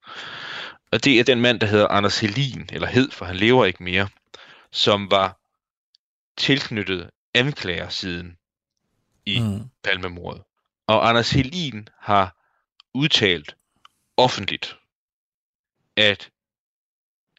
[0.91, 3.83] Og det er den mand, der hedder Anders Helin, eller hed, for han lever ikke
[3.83, 4.09] mere,
[4.71, 5.39] som var
[6.37, 8.37] tilknyttet anklagersiden
[9.25, 9.59] i mm.
[9.83, 10.43] Palmemordet.
[10.87, 12.37] Og Anders Helin har
[12.93, 13.55] udtalt
[14.17, 14.77] offentligt,
[15.95, 16.29] at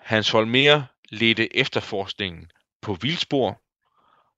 [0.01, 2.51] Hans Holmer ledte efterforskningen
[2.85, 3.61] på vildspor,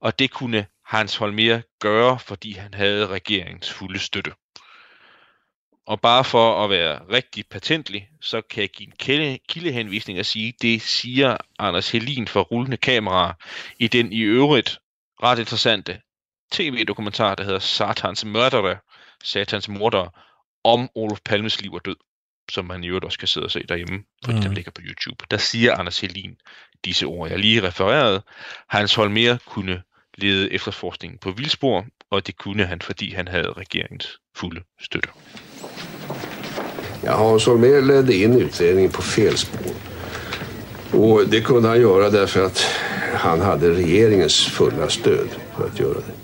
[0.00, 4.32] og det kunne Hans Holmer gøre, fordi han havde regeringens fulde støtte.
[5.86, 10.54] Og bare for at være rigtig patentlig, så kan jeg give en kildehenvisning og sige,
[10.62, 13.34] det siger Anders Helin for rullende kamera
[13.78, 14.78] i den i øvrigt
[15.22, 16.00] ret interessante
[16.52, 18.78] tv-dokumentar, der hedder Satans Mørdere,
[19.24, 20.10] Satans Mordere,
[20.64, 21.96] om Olof Palmes liv og død,
[22.50, 24.42] som man i øvrigt også kan sidde og se derhjemme, fordi mm.
[24.42, 25.24] den ligger på YouTube.
[25.30, 26.36] Der siger Anders Helin
[26.84, 28.22] disse ord, jeg lige refererede.
[28.68, 29.82] Hans Holmer kunne
[30.18, 35.08] lede efterforskningen på vildspor, og det kunne han, fordi han havde regeringens fulde støtte.
[37.02, 39.74] Ja, Hans Holmer ledde in utredningen på fel spår.
[40.92, 42.66] Och det kunde han göra därför att
[43.14, 46.14] han hade regeringens fulla stöd för att göra det.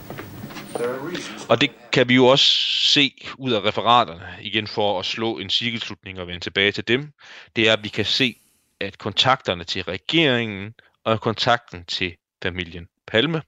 [1.48, 2.46] Og det kan vi jo også
[2.92, 7.12] se ud af referaterne, igen for at slå en cirkelslutning og vende tilbage til dem,
[7.56, 8.36] det er, at vi kan se,
[8.82, 10.74] at kontakterne til regeringen
[11.04, 13.42] og kontakten til familien Palme,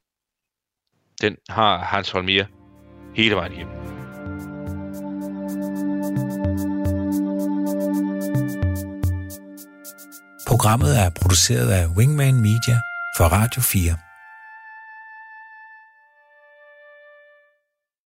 [1.20, 2.44] den har Hans Holmer
[3.16, 3.68] hele vejen hjem.
[10.46, 12.80] Programmet er produceret af Wingman Media
[13.16, 14.13] for Radio 4.